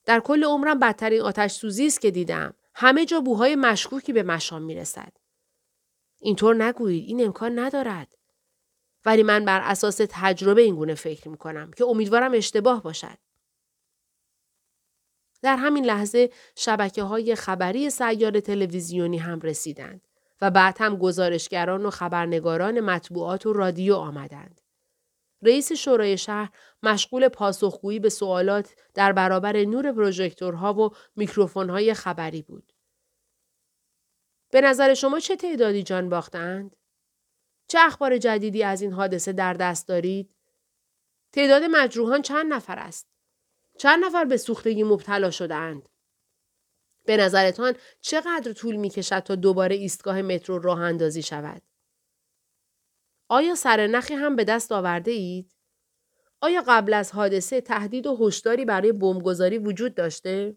در 0.05 0.21
کل 0.21 0.45
عمرم 0.45 0.79
بدترین 0.79 1.21
آتش 1.21 1.53
سوزی 1.53 1.87
است 1.87 2.01
که 2.01 2.11
دیدم. 2.11 2.55
همه 2.75 3.07
جا 3.07 3.21
بوهای 3.21 3.57
مشکوکی 3.57 4.13
به 4.13 4.23
مشام 4.23 4.63
می‌رسد. 4.63 5.13
اینطور 6.21 6.65
نگویید 6.65 7.09
این 7.09 7.25
امکان 7.25 7.59
ندارد. 7.59 8.15
ولی 9.05 9.23
من 9.23 9.45
بر 9.45 9.61
اساس 9.61 10.01
تجربه 10.09 10.63
این 10.63 10.77
گونه 10.77 10.95
فکر 10.95 11.29
می 11.29 11.37
کنم 11.37 11.71
که 11.71 11.85
امیدوارم 11.85 12.33
اشتباه 12.35 12.83
باشد. 12.83 13.19
در 15.43 15.57
همین 15.57 15.85
لحظه 15.85 16.31
شبکه 16.57 17.03
های 17.03 17.35
خبری 17.35 17.91
سیار 17.91 18.41
تلویزیونی 18.41 19.19
هم 19.19 19.41
رسیدند 19.41 20.09
و 20.41 20.51
بعد 20.51 20.77
هم 20.81 20.97
گزارشگران 20.97 21.87
و 21.87 21.91
خبرنگاران 21.91 22.81
مطبوعات 22.81 23.47
و 23.47 23.53
رادیو 23.53 23.95
آمدند. 23.95 24.61
رئیس 25.45 25.73
شورای 25.73 26.19
شهر 26.19 26.51
مشغول 26.83 27.29
پاسخگویی 27.29 27.99
به 27.99 28.09
سوالات 28.09 28.75
در 28.95 29.13
برابر 29.13 29.65
نور 29.65 29.93
پروژکتورها 29.93 30.75
و 30.75 30.91
میکروفونهای 31.17 31.95
خبری 31.95 32.43
بود. 32.43 32.73
به 34.51 34.61
نظر 34.61 34.95
شما 34.95 35.21
چه 35.21 35.37
تعدادی 35.37 35.83
جان 35.83 36.09
باختند؟ 36.09 36.77
چه 37.69 37.79
اخبار 37.81 38.19
جدیدی 38.19 38.63
از 38.63 38.83
این 38.83 38.93
حادثه 38.93 39.33
در 39.33 39.55
دست 39.55 39.89
دارید؟ 39.89 40.35
تعداد 41.33 41.63
مجروحان 41.71 42.23
چند 42.23 42.53
نفر 42.53 42.79
است؟ 42.79 43.07
چند 43.79 44.05
نفر 44.05 44.25
به 44.25 44.37
سوختگی 44.37 44.83
مبتلا 44.83 45.31
شدهاند؟ 45.31 45.89
به 47.05 47.17
نظرتان 47.17 47.75
چقدر 48.01 48.53
طول 48.53 48.77
می 48.77 48.91
کشد 48.91 49.19
تا 49.19 49.35
دوباره 49.35 49.77
ایستگاه 49.77 50.23
مترو 50.23 50.59
راه 50.59 50.81
اندازی 50.81 51.23
شود؟ 51.23 51.63
آیا 53.29 53.55
سرنخی 53.55 54.15
هم 54.15 54.37
به 54.37 54.45
دست 54.45 54.73
آورده 54.73 55.11
اید؟ 55.11 55.55
آیا 56.41 56.65
قبل 56.69 56.95
از 56.95 57.13
حادثه 57.13 57.61
تهدید 57.61 58.07
و 58.07 58.17
هشداری 58.21 58.65
برای 58.65 58.93
بمبگذاری 58.93 59.59
وجود 59.59 59.95
داشته؟ 59.95 60.57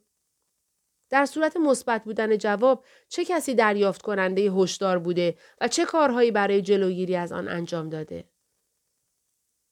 در 1.10 1.26
صورت 1.26 1.58
مثبت 1.58 2.04
بودن 2.04 2.38
جواب 2.38 2.86
چه 3.10 3.26
کسی 3.26 3.56
دریافت 3.56 4.02
کننده 4.02 4.42
هشدار 4.42 5.00
بوده 5.00 5.38
و 5.62 5.68
چه 5.68 5.86
کارهایی 5.86 6.32
برای 6.32 6.62
جلوگیری 6.62 7.16
از 7.16 7.32
آن 7.32 7.48
انجام 7.48 7.90
داده؟ 7.90 8.30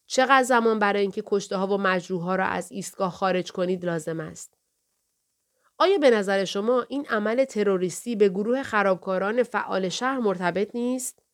چقدر 0.07 0.43
زمان 0.43 0.79
برای 0.79 1.01
اینکه 1.01 1.23
کشته 1.25 1.57
ها 1.57 1.67
و 1.67 1.77
مجروح 1.77 2.21
ها 2.21 2.35
را 2.35 2.45
از 2.45 2.71
ایستگاه 2.71 3.11
خارج 3.11 3.51
کنید 3.51 3.85
لازم 3.85 4.19
است؟ 4.19 4.57
آیا 5.77 5.97
به 5.97 6.09
نظر 6.09 6.45
شما 6.45 6.85
این 6.89 7.05
عمل 7.05 7.45
تروریستی 7.45 8.15
به 8.15 8.29
گروه 8.29 8.63
خرابکاران 8.63 9.43
فعال 9.43 9.89
شهر 9.89 10.17
مرتبط 10.17 10.75
نیست؟ 10.75 11.24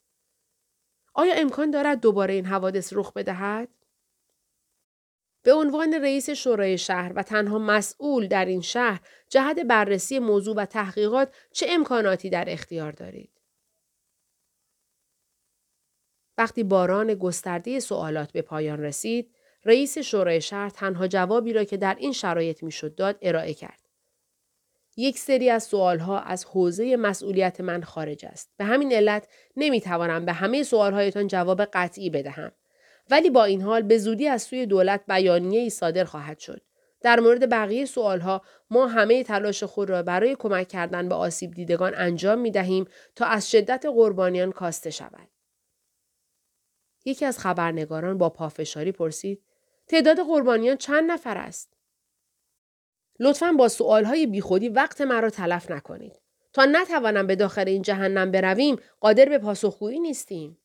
آیا 1.14 1.34
امکان 1.34 1.72
دارد 1.72 2.00
دوباره 2.00 2.34
این 2.34 2.46
حوادث 2.46 2.94
رخ 2.94 3.14
بدهد؟ 3.14 3.70
به 5.44 5.54
عنوان 5.54 5.94
رئیس 5.94 6.30
شورای 6.30 6.78
شهر 6.78 7.14
و 7.16 7.24
تنها 7.24 7.60
مسئول 7.60 8.28
در 8.28 8.46
این 8.46 8.62
شهر 8.62 9.02
جهت 9.30 9.60
بررسی 9.60 10.20
موضوع 10.20 10.56
و 10.56 10.66
تحقیقات 10.66 11.36
چه 11.52 11.66
امکاناتی 11.70 12.30
در 12.30 12.46
اختیار 12.48 12.92
دارید؟ 12.92 13.42
وقتی 16.38 16.64
باران 16.64 17.14
گسترده 17.14 17.80
سوالات 17.80 18.32
به 18.32 18.42
پایان 18.42 18.80
رسید، 18.82 19.36
رئیس 19.66 19.98
شورای 19.98 20.42
شهر 20.42 20.70
تنها 20.70 21.08
جوابی 21.08 21.54
را 21.54 21.64
که 21.64 21.78
در 21.78 21.96
این 21.96 22.14
شرایط 22.14 22.64
می‌شد 22.64 22.96
داد 22.96 23.18
ارائه 23.22 23.54
کرد. 23.54 23.81
یک 25.02 25.20
سری 25.20 25.50
از 25.50 25.64
سوالها 25.64 26.20
از 26.20 26.46
حوزه 26.46 26.96
مسئولیت 26.96 27.62
من 27.62 27.82
خارج 27.84 28.26
است. 28.26 28.50
به 28.58 28.66
همین 28.66 28.94
علت 28.94 29.28
نمی‌توانم 29.58 30.26
به 30.26 30.34
همه 30.34 30.64
سوالهایتان 30.64 31.28
جواب 31.28 31.62
قطعی 31.66 32.10
بدهم. 32.10 32.52
ولی 33.10 33.30
با 33.30 33.44
این 33.44 33.62
حال 33.62 33.82
به 33.82 33.98
زودی 33.98 34.28
از 34.28 34.42
سوی 34.42 34.66
دولت 34.66 35.02
بیانیه 35.08 35.60
ای 35.60 35.70
صادر 35.70 36.04
خواهد 36.04 36.40
شد. 36.40 36.62
در 37.02 37.20
مورد 37.20 37.50
بقیه 37.50 37.86
سوالها 37.86 38.42
ما 38.70 38.88
همه 38.88 39.24
تلاش 39.24 39.64
خود 39.64 39.90
را 39.90 40.04
برای 40.04 40.36
کمک 40.36 40.68
کردن 40.68 41.10
به 41.10 41.16
آسیب 41.16 41.52
دیدگان 41.52 41.94
انجام 41.96 42.40
می 42.40 42.52
دهیم 42.52 42.86
تا 43.16 43.26
از 43.26 43.52
شدت 43.52 43.86
قربانیان 43.86 44.52
کاسته 44.52 44.90
شود. 44.90 45.28
یکی 47.06 47.26
از 47.26 47.40
خبرنگاران 47.40 48.18
با 48.18 48.30
پافشاری 48.30 48.92
پرسید 48.92 49.42
تعداد 49.88 50.20
قربانیان 50.20 50.78
چند 50.78 51.12
نفر 51.12 51.38
است؟ 51.38 51.81
لطفا 53.22 53.52
با 53.52 53.68
سوالهای 53.68 54.28
بیخودی 54.28 54.70
وقت 54.70 55.02
مرا 55.02 55.30
تلف 55.30 55.72
نکنید. 55.72 56.22
تا 56.54 56.66
نتوانم 56.66 57.28
به 57.28 57.36
داخل 57.36 57.68
این 57.68 57.82
جهنم 57.82 58.32
برویم 58.32 58.76
قادر 59.00 59.26
به 59.26 59.38
پاسخگویی 59.38 60.00
نیستیم. 60.00 60.58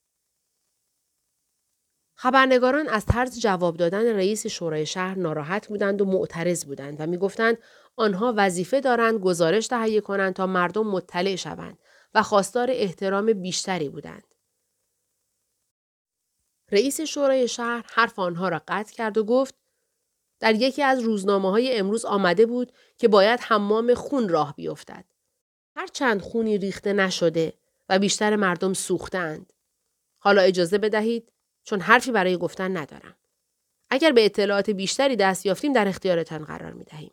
خبرنگاران 2.15 2.89
از 2.89 3.07
طرز 3.07 3.41
جواب 3.41 3.77
دادن 3.77 4.17
رئیس 4.17 4.47
شورای 4.47 4.87
شهر 4.87 5.19
ناراحت 5.19 5.69
بودند 5.69 6.01
و 6.01 6.05
معترض 6.05 6.65
بودند 6.65 7.01
و 7.01 7.07
می‌گفتند 7.07 7.59
آنها 7.97 8.35
وظیفه 8.37 8.81
دارند 8.81 9.21
گزارش 9.21 9.67
تهیه 9.67 10.01
کنند 10.01 10.35
تا 10.35 10.47
مردم 10.47 10.87
مطلع 10.87 11.37
شوند 11.37 11.79
و 12.15 12.23
خواستار 12.23 12.71
احترام 12.71 13.33
بیشتری 13.33 13.89
بودند. 13.89 14.35
رئیس 16.73 17.01
شورای 17.01 17.49
شهر 17.49 17.87
حرف 17.89 18.19
آنها 18.19 18.49
را 18.49 18.63
قطع 18.69 18.95
کرد 18.95 19.19
و 19.19 19.25
گفت 19.25 19.55
در 20.41 20.55
یکی 20.55 20.83
از 20.83 21.01
روزنامه 21.01 21.51
های 21.51 21.79
امروز 21.79 22.05
آمده 22.05 22.47
بود 22.47 22.73
که 22.99 23.09
باید 23.09 23.41
حمام 23.41 23.95
خون 23.95 24.29
راه 24.29 24.55
بیفتد. 24.57 25.05
چند 25.93 26.23
خونی 26.23 26.59
ریخته 26.59 26.93
نشده 26.93 27.53
و 27.89 27.99
بیشتر 27.99 28.37
مردم 28.37 28.73
سوختند. 28.73 29.53
حالا 30.19 30.43
اجازه 30.43 30.79
بدهید 30.79 31.33
چون 31.65 31.81
حرفی 31.81 32.13
برای 32.13 32.37
گفتن 32.37 32.77
ندارم. 32.77 33.17
اگر 33.91 34.13
به 34.13 34.25
اطلاعات 34.25 34.71
بیشتری 34.71 35.17
دست 35.17 35.47
یافتیم 35.47 35.73
در 35.73 35.89
اختیارتان 35.89 36.45
قرار 36.45 36.73
می 36.73 36.85
دهیم. 36.85 37.13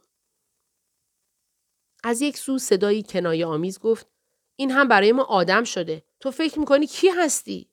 از 2.04 2.22
یک 2.22 2.38
سو 2.38 2.58
صدایی 2.58 3.04
کنایه 3.04 3.46
آمیز 3.46 3.80
گفت 3.80 4.08
این 4.56 4.72
هم 4.72 4.88
برای 4.88 5.12
ما 5.12 5.24
آدم 5.24 5.64
شده. 5.64 6.04
تو 6.20 6.32
فکر 6.32 6.60
می‌کنی 6.60 6.88
کی 6.88 7.10
هستی؟ 7.10 7.73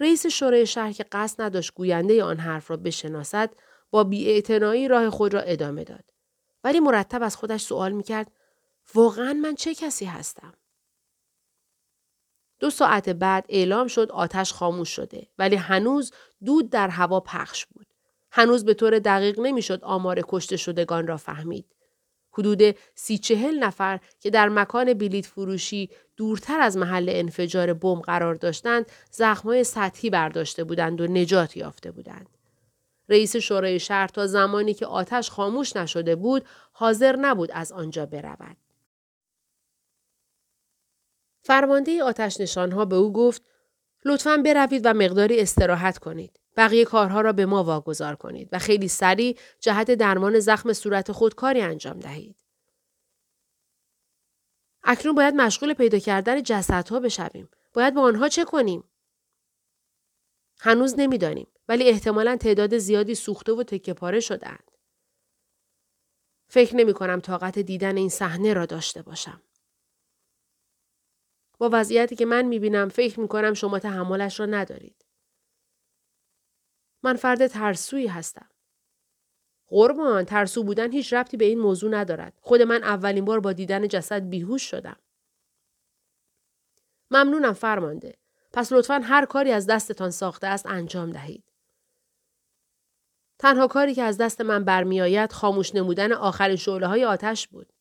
رئیس 0.00 0.26
شورای 0.26 0.66
شهر 0.66 0.92
که 0.92 1.04
قصد 1.12 1.42
نداشت 1.42 1.74
گوینده 1.74 2.24
آن 2.24 2.38
حرف 2.38 2.70
را 2.70 2.76
بشناسد 2.76 3.50
با 3.90 4.04
بیاعتنایی 4.04 4.88
راه 4.88 5.10
خود 5.10 5.34
را 5.34 5.40
ادامه 5.40 5.84
داد. 5.84 6.04
ولی 6.64 6.80
مرتب 6.80 7.22
از 7.22 7.36
خودش 7.36 7.62
سوال 7.62 7.92
می‌کرد 7.92 8.30
واقعا 8.94 9.32
من 9.32 9.54
چه 9.54 9.74
کسی 9.74 10.04
هستم؟ 10.04 10.54
دو 12.58 12.70
ساعت 12.70 13.08
بعد 13.08 13.46
اعلام 13.48 13.86
شد 13.86 14.10
آتش 14.12 14.52
خاموش 14.52 14.88
شده 14.88 15.26
ولی 15.38 15.56
هنوز 15.56 16.12
دود 16.44 16.70
در 16.70 16.88
هوا 16.88 17.20
پخش 17.20 17.66
بود. 17.66 17.86
هنوز 18.30 18.64
به 18.64 18.74
طور 18.74 18.98
دقیق 18.98 19.40
نمی‌شد 19.40 19.84
آمار 19.84 20.22
کشته 20.28 20.56
شدگان 20.56 21.06
را 21.06 21.16
فهمید. 21.16 21.75
حدود 22.38 22.76
سی 22.94 23.18
چهل 23.18 23.58
نفر 23.58 24.00
که 24.20 24.30
در 24.30 24.48
مکان 24.48 24.94
بلیت 24.94 25.26
فروشی 25.26 25.90
دورتر 26.16 26.60
از 26.60 26.76
محل 26.76 27.08
انفجار 27.12 27.72
بمب 27.72 28.02
قرار 28.02 28.34
داشتند 28.34 28.86
زخمهای 29.10 29.64
سطحی 29.64 30.10
برداشته 30.10 30.64
بودند 30.64 31.00
و 31.00 31.06
نجات 31.06 31.56
یافته 31.56 31.90
بودند. 31.90 32.28
رئیس 33.08 33.36
شورای 33.36 33.80
شهر 33.80 34.06
تا 34.08 34.26
زمانی 34.26 34.74
که 34.74 34.86
آتش 34.86 35.30
خاموش 35.30 35.76
نشده 35.76 36.16
بود 36.16 36.44
حاضر 36.72 37.16
نبود 37.16 37.50
از 37.52 37.72
آنجا 37.72 38.06
برود. 38.06 38.56
فرمانده 41.42 42.02
آتش 42.02 42.40
نشانها 42.40 42.84
به 42.84 42.96
او 42.96 43.12
گفت 43.12 43.42
لطفا 44.04 44.36
بروید 44.36 44.82
و 44.84 44.94
مقداری 44.94 45.40
استراحت 45.40 45.98
کنید. 45.98 46.40
بقیه 46.56 46.84
کارها 46.84 47.20
را 47.20 47.32
به 47.32 47.46
ما 47.46 47.64
واگذار 47.64 48.16
کنید 48.16 48.48
و 48.52 48.58
خیلی 48.58 48.88
سریع 48.88 49.38
جهت 49.60 49.90
درمان 49.90 50.38
زخم 50.40 50.72
صورت 50.72 51.12
خود 51.12 51.34
کاری 51.34 51.60
انجام 51.60 52.00
دهید. 52.00 52.36
اکنون 54.82 55.14
باید 55.14 55.34
مشغول 55.34 55.74
پیدا 55.74 55.98
کردن 55.98 56.42
جسدها 56.42 57.00
بشویم. 57.00 57.48
باید 57.74 57.94
با 57.94 58.02
آنها 58.02 58.28
چه 58.28 58.44
کنیم؟ 58.44 58.84
هنوز 60.60 60.94
نمی‌دانیم 60.98 61.46
ولی 61.68 61.88
احتمالا 61.88 62.36
تعداد 62.36 62.78
زیادی 62.78 63.14
سوخته 63.14 63.52
و 63.52 63.62
تکه 63.62 63.94
پاره 63.94 64.20
شدهاند. 64.20 64.70
فکر 66.48 66.76
نمی 66.76 66.92
کنم 66.94 67.20
طاقت 67.20 67.58
دیدن 67.58 67.96
این 67.96 68.08
صحنه 68.08 68.54
را 68.54 68.66
داشته 68.66 69.02
باشم. 69.02 69.42
با 71.58 71.70
وضعیتی 71.72 72.16
که 72.16 72.26
من 72.26 72.42
می 72.42 72.58
بینم 72.58 72.88
فکر 72.88 73.20
می 73.20 73.28
کنم 73.28 73.54
شما 73.54 73.78
تحملش 73.78 74.40
را 74.40 74.46
ندارید. 74.46 75.05
من 77.06 77.16
فرد 77.16 77.46
ترسویی 77.46 78.06
هستم. 78.06 78.48
قربان 79.68 80.24
ترسو 80.24 80.64
بودن 80.64 80.92
هیچ 80.92 81.12
ربطی 81.12 81.36
به 81.36 81.44
این 81.44 81.58
موضوع 81.58 81.90
ندارد. 81.90 82.38
خود 82.42 82.62
من 82.62 82.82
اولین 82.82 83.24
بار 83.24 83.40
با 83.40 83.52
دیدن 83.52 83.88
جسد 83.88 84.22
بیهوش 84.28 84.62
شدم. 84.62 84.96
ممنونم 87.10 87.52
فرمانده. 87.52 88.18
پس 88.52 88.72
لطفا 88.72 89.00
هر 89.04 89.26
کاری 89.26 89.52
از 89.52 89.66
دستتان 89.66 90.10
ساخته 90.10 90.46
است 90.46 90.66
انجام 90.66 91.12
دهید. 91.12 91.52
تنها 93.38 93.66
کاری 93.66 93.94
که 93.94 94.02
از 94.02 94.18
دست 94.18 94.40
من 94.40 94.64
برمیآید 94.64 95.32
خاموش 95.32 95.74
نمودن 95.74 96.12
آخرین 96.12 96.56
شعله 96.56 96.86
های 96.86 97.04
آتش 97.04 97.48
بود. 97.48 97.72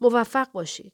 موفق 0.00 0.52
باشید. 0.52 0.92